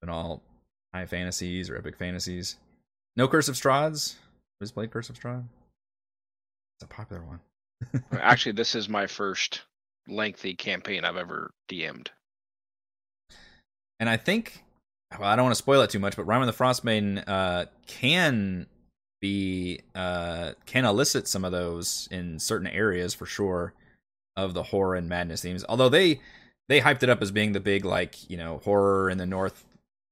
Been 0.00 0.10
all 0.10 0.42
high 0.92 1.06
fantasies 1.06 1.70
or 1.70 1.76
epic 1.76 1.96
fantasies. 1.96 2.56
No 3.16 3.28
Curse 3.28 3.48
of 3.48 3.54
Strahds? 3.54 4.16
Who's 4.60 4.72
played 4.72 4.90
Curse 4.90 5.10
of 5.10 5.18
Strahd? 5.18 5.44
It's 6.76 6.84
a 6.84 6.86
popular 6.86 7.22
one. 7.22 7.40
Actually, 8.12 8.52
this 8.52 8.74
is 8.74 8.88
my 8.88 9.06
first 9.06 9.62
lengthy 10.08 10.54
campaign 10.54 11.04
I've 11.04 11.16
ever 11.16 11.52
DM'd. 11.70 12.10
And 14.02 14.10
I 14.10 14.16
think, 14.16 14.64
well, 15.16 15.28
I 15.28 15.36
don't 15.36 15.44
want 15.44 15.54
to 15.54 15.58
spoil 15.58 15.80
it 15.82 15.90
too 15.90 16.00
much, 16.00 16.16
but 16.16 16.28
of 16.28 16.46
the 16.46 16.52
Frostmaiden 16.52 17.22
uh, 17.24 17.66
can 17.86 18.66
be 19.20 19.78
uh, 19.94 20.54
can 20.66 20.84
elicit 20.84 21.28
some 21.28 21.44
of 21.44 21.52
those 21.52 22.08
in 22.10 22.40
certain 22.40 22.66
areas 22.66 23.14
for 23.14 23.26
sure 23.26 23.74
of 24.36 24.54
the 24.54 24.64
horror 24.64 24.96
and 24.96 25.08
madness 25.08 25.42
themes. 25.42 25.64
Although 25.68 25.88
they 25.88 26.20
they 26.68 26.80
hyped 26.80 27.04
it 27.04 27.10
up 27.10 27.22
as 27.22 27.30
being 27.30 27.52
the 27.52 27.60
big 27.60 27.84
like 27.84 28.28
you 28.28 28.36
know 28.36 28.60
horror 28.64 29.08
in 29.08 29.18
the 29.18 29.24
north, 29.24 29.64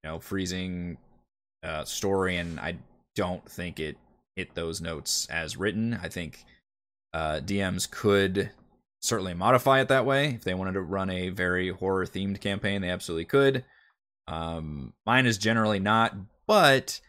you 0.04 0.10
know 0.10 0.20
freezing 0.20 0.96
uh, 1.64 1.84
story, 1.84 2.36
and 2.36 2.60
I 2.60 2.76
don't 3.16 3.44
think 3.50 3.80
it 3.80 3.96
hit 4.36 4.54
those 4.54 4.80
notes 4.80 5.26
as 5.30 5.56
written. 5.56 5.98
I 6.00 6.06
think 6.06 6.44
uh, 7.12 7.40
DMs 7.44 7.90
could 7.90 8.50
certainly 9.02 9.34
modify 9.34 9.80
it 9.80 9.88
that 9.88 10.06
way. 10.06 10.28
If 10.28 10.44
they 10.44 10.54
wanted 10.54 10.74
to 10.74 10.80
run 10.80 11.10
a 11.10 11.30
very 11.30 11.70
horror 11.70 12.06
themed 12.06 12.40
campaign, 12.40 12.82
they 12.82 12.90
absolutely 12.90 13.24
could. 13.24 13.64
Um, 14.30 14.92
mine 15.04 15.26
is 15.26 15.38
generally 15.38 15.80
not, 15.80 16.14
but 16.46 17.00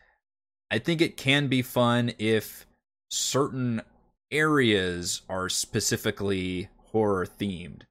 I 0.71 0.79
think 0.79 1.01
it 1.01 1.17
can 1.17 1.47
be 1.47 1.62
fun 1.62 2.13
if 2.17 2.65
certain 3.12 3.84
areas 4.31 5.21
are 5.29 5.47
specifically 5.47 6.69
horror 6.91 7.27
themed. 7.27 7.84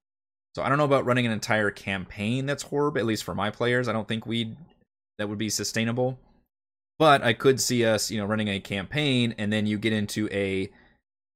So 0.57 0.63
I 0.63 0.69
don't 0.69 0.79
know 0.79 0.85
about 0.85 1.05
running 1.05 1.27
an 1.27 1.33
entire 1.33 1.71
campaign 1.71 2.47
that's 2.47 2.65
horror, 2.65 2.93
at 2.99 3.07
least 3.07 3.23
for 3.23 3.35
my 3.35 3.51
players, 3.51 3.87
I 3.87 3.93
don't 3.93 4.09
think 4.09 4.27
we 4.27 4.57
that 5.19 5.29
would 5.29 5.39
be 5.39 5.51
sustainable. 5.51 6.19
But 6.99 7.23
I 7.23 7.33
could 7.35 7.61
see 7.61 7.85
us, 7.85 8.11
you 8.11 8.19
know, 8.19 8.27
running 8.27 8.49
a 8.49 8.59
campaign 8.59 9.35
and 9.39 9.53
then 9.53 9.67
you 9.67 9.79
get 9.79 9.93
into 9.93 10.29
a 10.33 10.71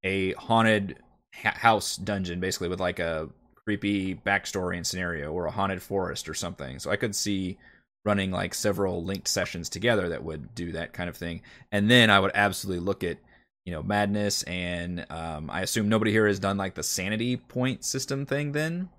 a 0.03 0.33
haunted 0.33 0.99
ha- 1.33 1.55
house 1.57 1.97
dungeon 1.97 2.41
basically 2.41 2.69
with 2.69 2.81
like 2.81 2.99
a 2.99 3.29
creepy 3.55 4.15
backstory 4.15 4.77
and 4.77 4.87
scenario 4.87 5.33
or 5.33 5.47
a 5.47 5.51
haunted 5.51 5.81
forest 5.81 6.29
or 6.29 6.35
something. 6.35 6.79
So 6.81 6.91
I 6.91 6.97
could 6.97 7.15
see 7.15 7.57
running 8.05 8.31
like 8.31 8.55
several 8.55 9.03
linked 9.03 9.29
sessions 9.29 9.69
together 9.69 10.09
that 10.11 10.25
would 10.25 10.55
do 10.55 10.73
that 10.73 10.93
kind 10.93 11.09
of 11.09 11.17
thing. 11.17 11.41
And 11.73 11.91
then 11.91 12.11
I 12.11 12.21
would 12.21 12.33
absolutely 12.35 12.85
look 12.85 13.03
at 13.03 13.19
you 13.65 13.73
know 13.73 13.83
madness 13.83 14.43
and 14.43 15.07
um, 15.11 15.51
I 15.51 15.63
assume 15.63 15.89
nobody 15.89 16.11
here 16.11 16.27
has 16.27 16.39
done 16.39 16.59
like 16.59 16.75
the 16.75 16.83
sanity 16.83 17.37
point 17.37 17.83
system 17.85 18.27
thing 18.27 18.53
then 18.53 18.91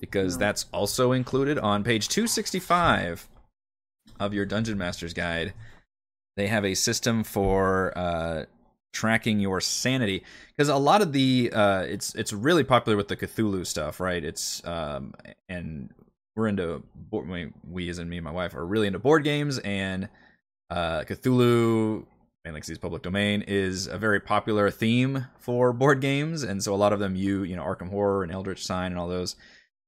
because 0.00 0.36
that's 0.36 0.66
also 0.72 1.12
included 1.12 1.58
on 1.58 1.84
page 1.84 2.08
265 2.08 3.28
of 4.18 4.34
your 4.34 4.44
Dungeon 4.44 4.76
Master's 4.76 5.14
Guide. 5.14 5.54
They 6.36 6.48
have 6.48 6.64
a 6.64 6.74
system 6.74 7.22
for 7.22 7.96
uh, 7.96 8.44
tracking 8.92 9.38
your 9.38 9.60
sanity 9.60 10.24
because 10.48 10.68
a 10.68 10.76
lot 10.76 11.00
of 11.00 11.12
the 11.12 11.50
uh, 11.52 11.82
it's 11.82 12.14
it's 12.14 12.32
really 12.32 12.64
popular 12.64 12.96
with 12.96 13.08
the 13.08 13.16
Cthulhu 13.16 13.64
stuff, 13.66 14.00
right? 14.00 14.24
It's 14.24 14.66
um, 14.66 15.14
and 15.48 15.90
we're 16.36 16.48
into 16.48 16.82
board, 16.94 17.28
we, 17.28 17.50
we 17.68 17.88
as 17.88 17.98
in 17.98 18.08
me 18.08 18.18
and 18.18 18.24
my 18.24 18.32
wife 18.32 18.54
are 18.54 18.66
really 18.66 18.86
into 18.86 18.98
board 18.98 19.24
games 19.24 19.58
and 19.58 20.08
uh, 20.70 21.00
Cthulhu 21.02 22.06
and 22.44 22.54
like 22.54 22.66
these 22.66 22.78
public 22.78 23.02
domain 23.02 23.42
is 23.42 23.86
a 23.86 23.96
very 23.96 24.20
popular 24.20 24.70
theme 24.70 25.26
for 25.38 25.72
board 25.72 26.00
games, 26.00 26.42
and 26.42 26.62
so 26.62 26.74
a 26.74 26.76
lot 26.76 26.92
of 26.92 26.98
them 26.98 27.16
you 27.16 27.42
you 27.42 27.56
know 27.56 27.62
Arkham 27.62 27.88
Horror 27.88 28.22
and 28.22 28.32
Eldritch 28.32 28.64
Sign 28.64 28.92
and 28.92 29.00
all 29.00 29.08
those 29.08 29.36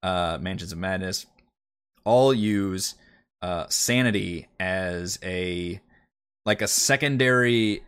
uh, 0.02 0.38
Mansions 0.40 0.72
of 0.72 0.78
Madness 0.78 1.26
all 2.04 2.32
use 2.32 2.94
uh, 3.42 3.66
sanity 3.68 4.48
as 4.58 5.18
a 5.22 5.80
like 6.46 6.62
a 6.62 6.68
secondary 6.68 7.82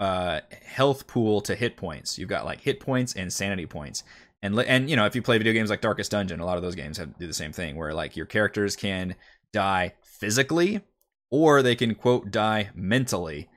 uh, 0.00 0.40
health 0.64 1.06
pool 1.06 1.40
to 1.42 1.54
hit 1.54 1.76
points. 1.76 2.18
You've 2.18 2.28
got 2.28 2.44
like 2.44 2.60
hit 2.60 2.80
points 2.80 3.14
and 3.14 3.32
sanity 3.32 3.66
points. 3.66 4.02
And 4.42 4.58
and 4.60 4.88
you 4.88 4.96
know 4.96 5.04
if 5.04 5.16
you 5.16 5.22
play 5.22 5.38
video 5.38 5.52
games 5.52 5.70
like 5.70 5.80
Darkest 5.80 6.10
Dungeon, 6.10 6.40
a 6.40 6.46
lot 6.46 6.56
of 6.56 6.62
those 6.62 6.74
games 6.74 6.98
have 6.98 7.18
do 7.18 7.26
the 7.26 7.34
same 7.34 7.52
thing 7.52 7.76
where 7.76 7.92
like 7.92 8.16
your 8.16 8.26
characters 8.26 8.76
can 8.76 9.16
die 9.52 9.94
physically 10.02 10.82
or 11.30 11.62
they 11.62 11.74
can 11.74 11.94
quote 11.94 12.30
die 12.30 12.70
mentally 12.74 13.48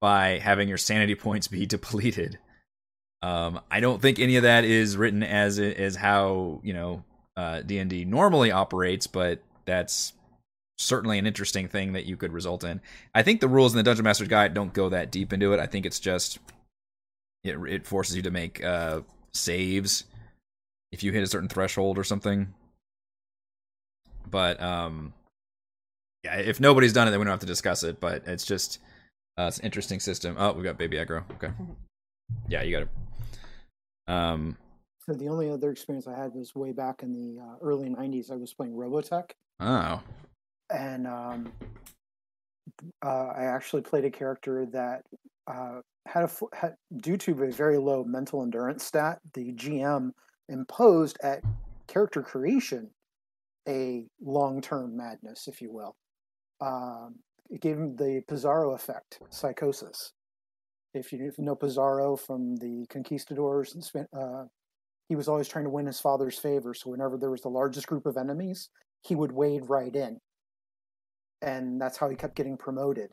by 0.00 0.38
having 0.38 0.68
your 0.68 0.78
sanity 0.78 1.14
points 1.16 1.48
be 1.48 1.66
depleted. 1.66 2.38
Um, 3.22 3.60
I 3.70 3.80
don't 3.80 4.00
think 4.00 4.18
any 4.18 4.36
of 4.36 4.44
that 4.44 4.64
is 4.64 4.96
written 4.96 5.22
as 5.22 5.58
as 5.58 5.96
how 5.96 6.60
you 6.62 6.72
know 6.72 7.04
uh, 7.36 7.60
D 7.60 7.78
and 7.78 7.90
D 7.90 8.04
normally 8.04 8.50
operates, 8.50 9.06
but 9.06 9.42
that's 9.66 10.14
certainly 10.78 11.18
an 11.18 11.26
interesting 11.26 11.68
thing 11.68 11.92
that 11.92 12.06
you 12.06 12.16
could 12.16 12.32
result 12.32 12.64
in. 12.64 12.80
I 13.14 13.22
think 13.22 13.40
the 13.40 13.48
rules 13.48 13.74
in 13.74 13.76
the 13.76 13.82
Dungeon 13.82 14.04
Master's 14.04 14.28
Guide 14.28 14.54
don't 14.54 14.72
go 14.72 14.88
that 14.88 15.10
deep 15.10 15.34
into 15.34 15.52
it. 15.52 15.60
I 15.60 15.66
think 15.66 15.84
it's 15.84 16.00
just 16.00 16.38
it 17.44 17.56
it 17.68 17.86
forces 17.86 18.16
you 18.16 18.22
to 18.22 18.30
make 18.30 18.64
uh, 18.64 19.00
saves 19.34 20.04
if 20.92 21.02
you 21.02 21.12
hit 21.12 21.22
a 21.22 21.26
certain 21.26 21.48
threshold 21.48 21.98
or 21.98 22.04
something. 22.04 22.52
But 24.30 24.60
um, 24.62 25.12
yeah, 26.24 26.36
if 26.36 26.60
nobody's 26.60 26.92
done 26.92 27.08
it, 27.08 27.10
then 27.10 27.20
we 27.20 27.24
don't 27.24 27.32
have 27.32 27.40
to 27.40 27.46
discuss 27.46 27.82
it. 27.82 28.00
But 28.00 28.22
it's 28.26 28.44
just 28.44 28.78
uh, 29.38 29.44
it's 29.44 29.58
an 29.58 29.64
interesting 29.64 30.00
system. 30.00 30.36
Oh, 30.38 30.52
we 30.52 30.62
got 30.62 30.78
baby 30.78 30.96
aggro. 30.96 31.24
Okay, 31.32 31.52
yeah, 32.48 32.62
you 32.62 32.72
got 32.72 32.82
it. 32.82 32.88
Um, 34.12 34.56
So 35.06 35.12
the 35.12 35.28
only 35.28 35.50
other 35.50 35.70
experience 35.70 36.06
I 36.06 36.16
had 36.16 36.34
was 36.34 36.54
way 36.54 36.72
back 36.72 37.02
in 37.02 37.12
the 37.12 37.42
uh, 37.42 37.56
early 37.60 37.88
'90s. 37.88 38.30
I 38.30 38.36
was 38.36 38.54
playing 38.54 38.74
Robotech, 38.74 39.30
oh, 39.60 40.02
and 40.72 41.06
um, 41.06 41.52
uh, 43.04 43.32
I 43.36 43.44
actually 43.44 43.82
played 43.82 44.04
a 44.04 44.10
character 44.10 44.66
that 44.66 45.02
uh, 45.46 45.80
had 46.06 46.24
a 46.24 46.30
had, 46.54 46.76
due 46.98 47.16
to 47.16 47.42
a 47.42 47.50
very 47.50 47.78
low 47.78 48.04
mental 48.04 48.42
endurance 48.42 48.84
stat. 48.84 49.20
The 49.34 49.52
GM 49.52 50.10
imposed 50.50 51.16
at 51.22 51.42
character 51.86 52.22
creation 52.22 52.90
a 53.68 54.06
long-term 54.20 54.96
madness, 54.96 55.48
if 55.48 55.60
you 55.60 55.72
will. 55.72 55.96
Um, 56.60 57.16
it 57.50 57.60
gave 57.60 57.76
him 57.76 57.96
the 57.96 58.22
Pizarro 58.28 58.74
effect, 58.74 59.20
psychosis. 59.30 60.12
If 60.92 61.12
you, 61.12 61.32
know 61.38 61.54
Pizarro 61.54 62.16
from 62.16 62.56
the 62.56 62.86
Conquistadors, 62.90 63.74
and 63.74 63.84
Span- 63.84 64.08
uh, 64.12 64.44
he 65.08 65.16
was 65.16 65.28
always 65.28 65.48
trying 65.48 65.64
to 65.64 65.70
win 65.70 65.86
his 65.86 66.00
father's 66.00 66.38
favor. 66.38 66.74
So 66.74 66.90
whenever 66.90 67.16
there 67.16 67.30
was 67.30 67.42
the 67.42 67.48
largest 67.48 67.86
group 67.86 68.06
of 68.06 68.16
enemies, 68.16 68.68
he 69.02 69.14
would 69.14 69.32
wade 69.32 69.68
right 69.68 69.94
in, 69.94 70.18
and 71.42 71.80
that's 71.80 71.96
how 71.96 72.08
he 72.08 72.16
kept 72.16 72.36
getting 72.36 72.56
promoted. 72.56 73.10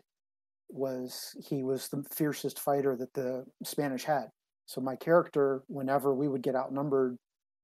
Was 0.70 1.36
he 1.48 1.64
was 1.64 1.88
the 1.88 2.04
fiercest 2.12 2.60
fighter 2.60 2.96
that 2.98 3.14
the 3.14 3.46
Spanish 3.64 4.04
had. 4.04 4.28
So 4.66 4.82
my 4.82 4.98
character, 4.98 5.64
whenever 5.68 6.14
we 6.14 6.28
would 6.28 6.44
get 6.44 6.56
outnumbered, 6.56 7.18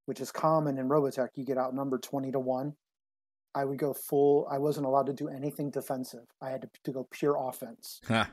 which 0.06 0.20
is 0.22 0.32
common 0.32 0.78
in 0.78 0.88
Robotech, 0.90 1.30
you 1.36 1.46
get 1.46 1.58
outnumbered 1.58 2.04
twenty 2.04 2.32
to 2.32 2.40
one. 2.40 2.74
I 3.56 3.66
would 3.66 3.78
go 3.78 3.94
full. 3.94 4.48
I 4.50 4.58
wasn't 4.58 4.88
allowed 4.88 5.06
to 5.08 5.14
do 5.14 5.30
anything 5.30 5.70
defensive. 5.70 6.26
I 6.42 6.50
had 6.50 6.62
to, 6.64 6.70
to 6.86 6.92
go 6.92 7.08
pure 7.12 7.36
offense 7.40 8.00
ha. 8.08 8.28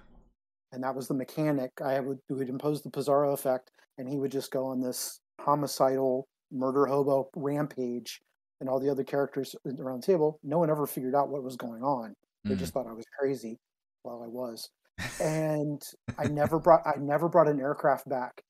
and 0.73 0.83
that 0.83 0.95
was 0.95 1.09
the 1.09 1.15
mechanic. 1.15 1.73
I 1.85 2.01
would 2.01 2.19
would 2.31 2.49
impose 2.49 2.83
the 2.83 2.91
Pizarro 2.91 3.33
effect, 3.33 3.71
and 3.99 4.09
he 4.09 4.17
would 4.19 4.33
just 4.33 4.51
go 4.51 4.67
on 4.67 4.81
this 4.81 5.21
homicidal 5.41 6.27
murder 6.53 6.87
hobo 6.87 7.29
rampage, 7.37 8.21
and 8.61 8.69
all 8.69 8.81
the 8.81 8.91
other 8.91 9.05
characters 9.05 9.55
around 9.79 10.03
the 10.03 10.07
table. 10.07 10.39
No 10.43 10.59
one 10.59 10.71
ever 10.71 10.87
figured 10.87 11.15
out 11.15 11.29
what 11.29 11.43
was 11.43 11.57
going 11.57 11.83
on. 11.83 12.15
They 12.45 12.55
Mm. 12.55 12.59
just 12.59 12.73
thought 12.73 12.87
I 12.87 12.93
was 12.93 13.05
crazy. 13.19 13.59
Well, 14.03 14.23
I 14.23 14.27
was, 14.27 14.71
and 15.21 15.83
I 16.19 16.25
never 16.29 16.59
brought 16.59 16.81
I 16.87 16.95
never 16.99 17.29
brought 17.29 17.49
an 17.49 17.61
aircraft 17.61 18.09
back. 18.09 18.43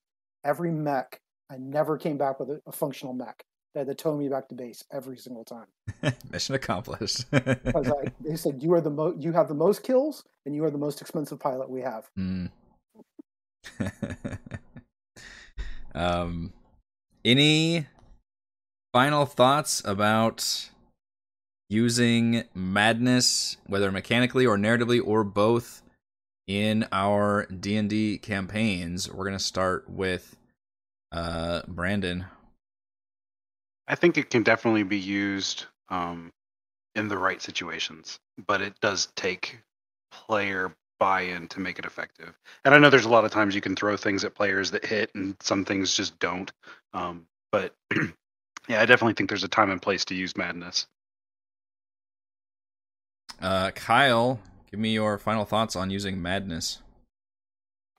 Every 0.44 0.70
mech, 0.70 1.20
I 1.50 1.56
never 1.58 1.98
came 1.98 2.16
back 2.16 2.38
with 2.38 2.48
a, 2.50 2.60
a 2.66 2.72
functional 2.72 3.12
mech. 3.12 3.44
They 3.74 3.80
had 3.80 3.88
to 3.88 3.94
tow 3.94 4.16
me 4.16 4.28
back 4.28 4.48
to 4.48 4.54
base 4.54 4.84
every 4.92 5.16
single 5.16 5.44
time. 5.44 5.66
mission 6.32 6.54
accomplished. 6.54 7.24
I, 7.32 8.12
they 8.20 8.36
said 8.36 8.62
you 8.62 8.72
are 8.74 8.80
the 8.80 8.90
mo- 8.90 9.14
you 9.18 9.32
have 9.32 9.48
the 9.48 9.54
most 9.54 9.82
kills, 9.82 10.24
and 10.46 10.54
you 10.54 10.64
are 10.64 10.70
the 10.70 10.78
most 10.78 11.00
expensive 11.00 11.38
pilot 11.38 11.70
we 11.70 11.82
have. 11.82 12.08
Mm. 12.18 12.50
um, 15.94 16.52
any 17.24 17.86
final 18.92 19.26
thoughts 19.26 19.82
about 19.84 20.70
using 21.68 22.44
madness, 22.54 23.56
whether 23.66 23.92
mechanically 23.92 24.46
or 24.46 24.56
narratively 24.56 25.00
or 25.04 25.22
both, 25.22 25.82
in 26.48 26.86
our 26.90 27.46
D 27.46 27.76
and 27.76 27.88
D 27.88 28.18
campaigns? 28.18 29.12
We're 29.12 29.26
gonna 29.26 29.38
start 29.38 29.88
with 29.88 30.36
uh, 31.12 31.62
Brandon. 31.66 32.26
I 33.88 33.94
think 33.94 34.16
it 34.16 34.30
can 34.30 34.42
definitely 34.42 34.84
be 34.84 34.98
used 34.98 35.66
um, 35.88 36.32
in 36.94 37.08
the 37.08 37.18
right 37.18 37.42
situations, 37.42 38.18
but 38.46 38.60
it 38.60 38.74
does 38.80 39.08
take 39.16 39.58
player 40.12 40.74
buy-in 41.00 41.48
to 41.48 41.60
make 41.60 41.78
it 41.78 41.84
effective. 41.86 42.38
And 42.64 42.74
I 42.74 42.78
know 42.78 42.90
there's 42.90 43.06
a 43.06 43.10
lot 43.10 43.24
of 43.24 43.32
times 43.32 43.54
you 43.54 43.60
can 43.60 43.74
throw 43.74 43.96
things 43.96 44.22
at 44.22 44.34
players 44.34 44.70
that 44.72 44.84
hit, 44.84 45.10
and 45.14 45.34
some 45.40 45.64
things 45.64 45.94
just 45.94 46.18
don't. 46.18 46.52
Um, 46.92 47.26
but 47.50 47.74
yeah, 48.68 48.80
I 48.80 48.86
definitely 48.86 49.14
think 49.14 49.30
there's 49.30 49.44
a 49.44 49.48
time 49.48 49.70
and 49.70 49.82
place 49.82 50.04
to 50.06 50.14
use 50.14 50.36
madness. 50.36 50.86
Uh, 53.40 53.70
Kyle, 53.70 54.40
give 54.70 54.78
me 54.78 54.90
your 54.92 55.16
final 55.18 55.44
thoughts 55.44 55.74
on 55.74 55.90
using 55.90 56.20
madness. 56.20 56.82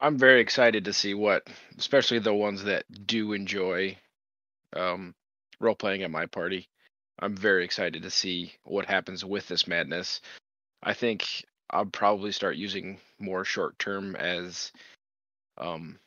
I'm 0.02 0.18
very 0.18 0.41
excited 0.41 0.86
to 0.86 0.93
see 0.93 1.14
what, 1.14 1.47
especially 1.78 2.20
the 2.20 2.34
ones 2.34 2.64
that 2.64 2.86
do 3.06 3.34
enjoy 3.34 3.97
um, 4.76 5.14
role 5.60 5.76
playing 5.76 6.02
at 6.02 6.10
my 6.10 6.26
party. 6.26 6.68
I'm 7.20 7.38
very 7.38 7.64
excited 7.64 8.02
to 8.02 8.10
see 8.10 8.54
what 8.64 8.86
happens 8.86 9.24
with 9.24 9.47
this 9.47 9.68
madness. 9.68 10.22
I 10.82 10.93
think 10.93 11.45
I'll 11.70 11.86
probably 11.86 12.32
start 12.32 12.56
using 12.56 12.97
more 13.20 13.45
short 13.45 13.78
term 13.78 14.16
as 14.16 14.72
um, 15.60 15.99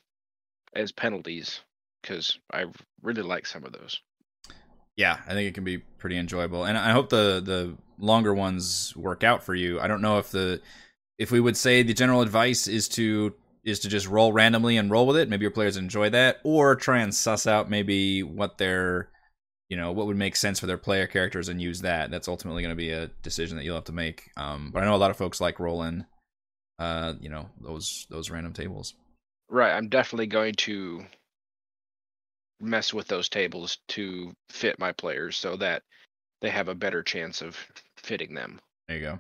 as 0.75 0.91
penalties 0.91 1.61
because 2.03 2.37
I 2.53 2.67
really 3.01 3.23
like 3.23 3.47
some 3.47 3.65
of 3.65 3.73
those. 3.73 4.01
Yeah, 4.97 5.19
I 5.27 5.35
think 5.35 5.49
it 5.49 5.55
can 5.55 5.65
be 5.65 5.79
pretty 5.79 6.19
enjoyable, 6.19 6.65
and 6.65 6.77
I 6.77 6.91
hope 6.91 7.11
the 7.11 7.41
the 7.45 7.77
longer 7.99 8.35
ones 8.35 8.93
work 8.97 9.23
out 9.23 9.45
for 9.45 9.55
you. 9.55 9.79
I 9.79 9.87
don't 9.87 10.03
know 10.03 10.19
if 10.19 10.31
the 10.31 10.61
if 11.17 11.31
we 11.31 11.39
would 11.39 11.57
say 11.57 11.85
the 11.85 11.95
general 11.95 12.23
advice 12.23 12.67
is 12.67 12.89
to 12.89 13.35
is 13.65 13.81
to 13.81 13.89
just 13.89 14.07
roll 14.07 14.33
randomly 14.33 14.77
and 14.77 14.91
roll 14.91 15.07
with 15.07 15.17
it, 15.17 15.29
maybe 15.29 15.43
your 15.43 15.51
players 15.51 15.77
enjoy 15.77 16.11
that, 16.11 16.39
or 16.45 16.77
try 16.77 17.01
and 17.01 17.15
suss 17.15 17.47
out 17.47 17.71
maybe 17.71 18.23
what 18.23 18.59
their 18.59 19.11
you 19.69 19.77
know 19.77 19.93
what 19.93 20.07
would 20.07 20.17
make 20.17 20.37
sense 20.37 20.61
for 20.61 20.67
their 20.67 20.79
player 20.79 21.07
characters 21.07 21.49
and 21.49 21.61
use 21.61 21.81
that. 21.81 22.11
That's 22.11 22.29
ultimately 22.29 22.63
going 22.63 22.75
to 22.75 22.77
be 22.77 22.91
a 22.91 23.09
decision 23.23 23.57
that 23.57 23.65
you'll 23.65 23.77
have 23.77 23.85
to 23.85 23.93
make. 23.93 24.31
Um, 24.37 24.71
but 24.73 24.83
I 24.83 24.87
know 24.87 24.95
a 24.95 24.97
lot 24.97 25.11
of 25.11 25.17
folks 25.17 25.41
like 25.41 25.59
rolling, 25.59 26.05
uh, 26.79 27.15
you 27.21 27.31
know, 27.31 27.49
those 27.61 28.07
those 28.11 28.31
random 28.31 28.53
tables. 28.53 28.95
Right. 29.49 29.73
I'm 29.73 29.89
definitely 29.89 30.27
going 30.27 30.55
to 30.55 31.05
mess 32.61 32.95
with 32.95 33.09
those 33.09 33.29
tables 33.29 33.79
to 33.89 34.33
fit 34.49 34.79
my 34.79 34.93
players 34.93 35.37
so 35.37 35.57
that 35.57 35.83
they 36.41 36.51
have 36.51 36.69
a 36.69 36.75
better 36.75 37.03
chance 37.03 37.43
of 37.43 37.57
fitting 37.97 38.35
them. 38.35 38.61
There 38.89 38.97
you 38.97 39.03
go. 39.03 39.19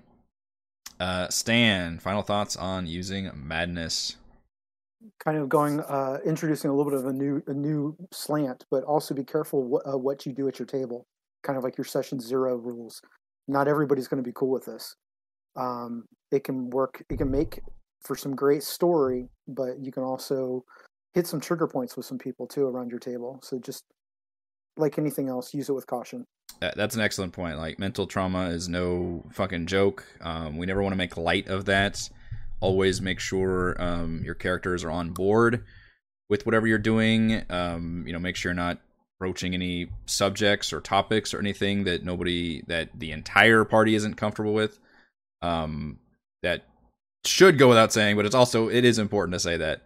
Uh, 1.01 1.28
Stan, 1.28 1.99
final 1.99 2.22
thoughts 2.22 2.57
on 2.57 2.86
using 2.86 3.30
Madness? 3.34 4.16
Kind 5.22 5.38
of 5.38 5.48
going 5.48 5.80
uh, 5.80 6.18
introducing 6.24 6.70
a 6.70 6.74
little 6.74 6.90
bit 6.90 6.98
of 6.98 7.07
a 7.07 7.12
new 7.12 7.42
a 7.46 7.55
new 7.55 7.96
slant, 8.12 8.64
but 8.70 8.84
also 8.84 9.14
be 9.14 9.24
careful 9.24 9.64
what, 9.64 9.82
uh, 9.86 9.98
what 9.98 10.26
you 10.26 10.32
do 10.32 10.48
at 10.48 10.59
your 10.59 10.66
table. 10.66 11.07
Kind 11.42 11.59
of 11.59 11.64
like 11.64 11.76
your 11.76 11.84
session 11.84 12.20
zero 12.20 12.57
rules. 12.57 13.00
Not 13.48 13.68
everybody's 13.68 14.09
going 14.09 14.22
to 14.22 14.26
be 14.26 14.32
cool 14.34 14.50
with 14.50 14.64
this. 14.64 14.94
Um, 15.57 16.05
it 16.32 16.44
can 16.44 16.70
work. 16.70 17.02
It 17.11 17.18
can 17.18 17.30
make 17.30 17.61
for 18.02 18.16
some 18.16 18.34
great 18.34 18.62
story, 18.62 19.28
but 19.48 19.78
you 19.80 19.92
can 19.92 20.02
also 20.02 20.64
hit 21.14 21.26
some 21.26 21.40
trigger 21.40 21.66
points 21.66 21.96
with 21.96 22.07
some 22.07 22.18
people 22.18 22.46
too 22.46 22.66
around 22.66 22.90
your 22.90 22.98
table. 22.98 23.38
So 23.42 23.59
just 23.59 23.84
like 24.76 24.98
anything 24.98 25.28
else, 25.28 25.55
use 25.55 25.68
it 25.68 25.72
with 25.72 25.86
caution. 25.86 26.24
That's 26.61 26.94
an 26.94 27.00
excellent 27.00 27.32
point. 27.32 27.59
Like 27.59 27.78
mental 27.78 28.07
trauma 28.07 28.46
is 28.46 28.68
no 28.68 29.24
fucking 29.32 29.66
joke. 29.66 30.05
Um, 30.20 30.57
we 30.57 30.66
never 30.66 30.82
want 30.82 30.92
to 30.92 30.96
make 30.96 31.16
light 31.16 31.48
of 31.48 31.66
that 31.66 32.09
always 32.65 33.03
make 33.03 33.21
sure 33.21 33.77
um, 33.81 34.23
your 34.25 34.35
characters 34.35 34.83
are 34.85 34.91
on 34.91 35.11
board 35.11 35.65
with 36.31 36.47
whatever 36.47 36.67
you're 36.67 36.79
doing. 36.79 37.43
Um, 37.51 38.05
you 38.07 38.12
know, 38.12 38.19
make 38.19 38.37
sure 38.37 38.51
you're 38.51 38.57
not 38.57 38.81
broaching 39.21 39.55
any 39.55 39.89
subjects 40.07 40.73
or 40.73 40.81
topics 40.81 41.35
or 41.35 41.39
anything 41.39 41.85
that 41.85 42.05
nobody 42.05 42.62
that 42.67 42.89
the 42.99 43.12
entire 43.12 43.65
party 43.65 43.95
isn't 43.95 44.15
comfortable 44.15 44.55
with. 44.55 44.79
Um, 45.43 45.99
that 46.43 46.65
should 47.27 47.59
go 47.59 47.69
without 47.69 47.93
saying, 47.93 48.17
but 48.17 48.25
it's 48.25 48.35
also 48.35 48.69
it 48.69 48.85
is 48.85 48.99
important 48.99 49.35
to 49.35 49.41
say 49.41 49.59
that. 49.59 49.83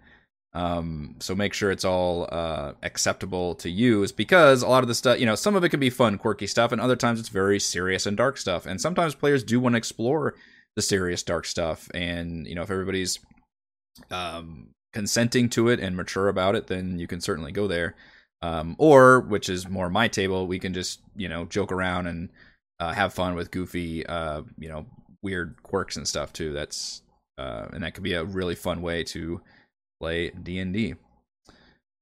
Um, 0.54 1.16
so 1.18 1.34
make 1.34 1.52
sure 1.52 1.70
it's 1.70 1.84
all 1.84 2.26
uh, 2.32 2.72
acceptable 2.82 3.54
to 3.56 3.68
use 3.68 4.12
because 4.12 4.62
a 4.62 4.68
lot 4.68 4.82
of 4.82 4.88
the 4.88 4.94
stuff, 4.94 5.20
you 5.20 5.26
know, 5.26 5.34
some 5.34 5.54
of 5.54 5.62
it 5.62 5.68
can 5.68 5.80
be 5.80 5.90
fun, 5.90 6.16
quirky 6.16 6.46
stuff, 6.46 6.72
and 6.72 6.80
other 6.80 6.96
times 6.96 7.20
it's 7.20 7.28
very 7.28 7.60
serious 7.60 8.06
and 8.06 8.16
dark 8.16 8.38
stuff. 8.38 8.66
And 8.66 8.80
sometimes 8.80 9.14
players 9.14 9.44
do 9.44 9.60
want 9.60 9.74
to 9.74 9.78
explore 9.78 10.34
the 10.78 10.82
serious 10.82 11.24
dark 11.24 11.44
stuff 11.44 11.88
and 11.92 12.46
you 12.46 12.54
know 12.54 12.62
if 12.62 12.70
everybody's 12.70 13.18
um, 14.12 14.68
consenting 14.92 15.48
to 15.48 15.68
it 15.68 15.80
and 15.80 15.96
mature 15.96 16.28
about 16.28 16.54
it 16.54 16.68
then 16.68 17.00
you 17.00 17.08
can 17.08 17.20
certainly 17.20 17.50
go 17.50 17.66
there. 17.66 17.96
Um, 18.42 18.76
or 18.78 19.18
which 19.18 19.48
is 19.48 19.68
more 19.68 19.90
my 19.90 20.06
table 20.06 20.46
we 20.46 20.60
can 20.60 20.72
just 20.72 21.00
you 21.16 21.28
know 21.28 21.46
joke 21.46 21.72
around 21.72 22.06
and 22.06 22.28
uh, 22.78 22.92
have 22.92 23.12
fun 23.12 23.34
with 23.34 23.50
goofy 23.50 24.06
uh, 24.06 24.42
you 24.56 24.68
know 24.68 24.86
weird 25.20 25.60
quirks 25.64 25.96
and 25.96 26.06
stuff 26.06 26.32
too. 26.32 26.52
That's 26.52 27.02
uh, 27.38 27.66
and 27.72 27.82
that 27.82 27.94
could 27.94 28.04
be 28.04 28.12
a 28.12 28.22
really 28.22 28.54
fun 28.54 28.80
way 28.80 29.02
to 29.02 29.40
play 30.00 30.30
d&d 30.30 30.94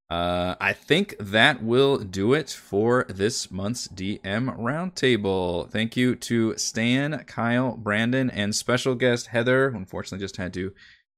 uh, 0.09 0.55
I 0.61 0.73
think 0.73 1.17
that 1.19 1.63
will 1.63 1.99
do 1.99 2.33
it 2.33 2.51
for 2.51 3.07
this 3.09 3.51
month's 3.51 3.89
DM 3.89 4.57
Roundtable. 4.57 5.69
Thank 5.69 5.97
you 5.97 6.15
to 6.17 6.57
Stan, 6.57 7.25
Kyle, 7.27 7.77
Brandon, 7.77 8.31
and 8.31 8.55
special 8.55 8.95
guest 8.95 9.29
Heather, 9.29 9.69
unfortunately 9.69 10.25
just 10.25 10.37
had 10.37 10.55
to 10.55 10.73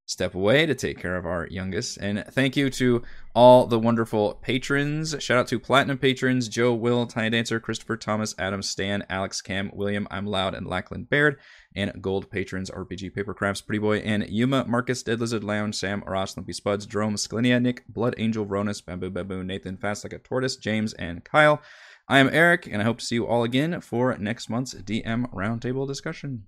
step 0.09 0.35
away 0.35 0.65
to 0.65 0.75
take 0.75 0.99
care 0.99 1.17
of 1.17 1.27
our 1.27 1.47
youngest. 1.49 1.99
And 1.99 2.25
thank 2.31 2.57
you 2.57 2.71
to 2.71 3.03
all 3.35 3.67
the 3.67 3.79
wonderful 3.79 4.39
patrons. 4.41 5.15
Shout 5.19 5.37
out 5.37 5.47
to 5.49 5.61
platinum 5.61 5.99
patrons 5.99 6.49
Joe, 6.49 6.73
Will, 6.73 7.07
Tiny 7.07 7.29
Dancer, 7.29 7.61
Christopher, 7.61 7.99
Thomas, 7.99 8.35
Adam, 8.39 8.63
Stan, 8.63 9.05
Alex, 9.11 9.43
Cam, 9.43 9.71
William, 9.75 10.09
I'm 10.11 10.27
Loud, 10.27 10.55
and 10.55 10.67
Lackland 10.67 11.11
Baird 11.11 11.39
and 11.77 11.93
gold 12.01 12.31
patrons 12.31 12.71
RPG 12.71 13.15
Papercrafts, 13.15 13.65
Pretty 13.65 13.79
Boy, 13.79 13.99
and 13.99 14.27
Yuma, 14.29 14.65
Marcus, 14.67 15.03
Dead 15.03 15.21
Lizard 15.21 15.45
Lounge, 15.45 15.75
Sam, 15.75 16.03
Ross, 16.07 16.37
Lumpy 16.37 16.55
Spuds, 16.55 16.87
Jerome, 16.87 17.17
Scalinia, 17.17 17.61
Nick, 17.61 17.87
Blood 17.87 18.15
Angel, 18.17 18.47
Ronus, 18.47 18.81
Bamboo 18.81 19.11
Baboon, 19.11 19.47
Nathan, 19.47 19.77
Fast 19.77 20.05
Like 20.05 20.15
a 20.15 20.19
Tortoise, 20.19 20.57
James, 20.57 20.95
and 20.95 21.23
Kyle. 21.23 21.61
I 22.09 22.19
am 22.19 22.31
Eric, 22.33 22.67
and 22.67 22.81
I 22.81 22.87
hope 22.87 23.01
to 23.01 23.05
see 23.05 23.17
you 23.17 23.27
all 23.27 23.45
again 23.45 23.79
for 23.83 24.17
next 24.17 24.49
month's 24.49 24.75
DM 24.75 25.31
Roundtable 25.35 25.87
discussion. 25.87 26.45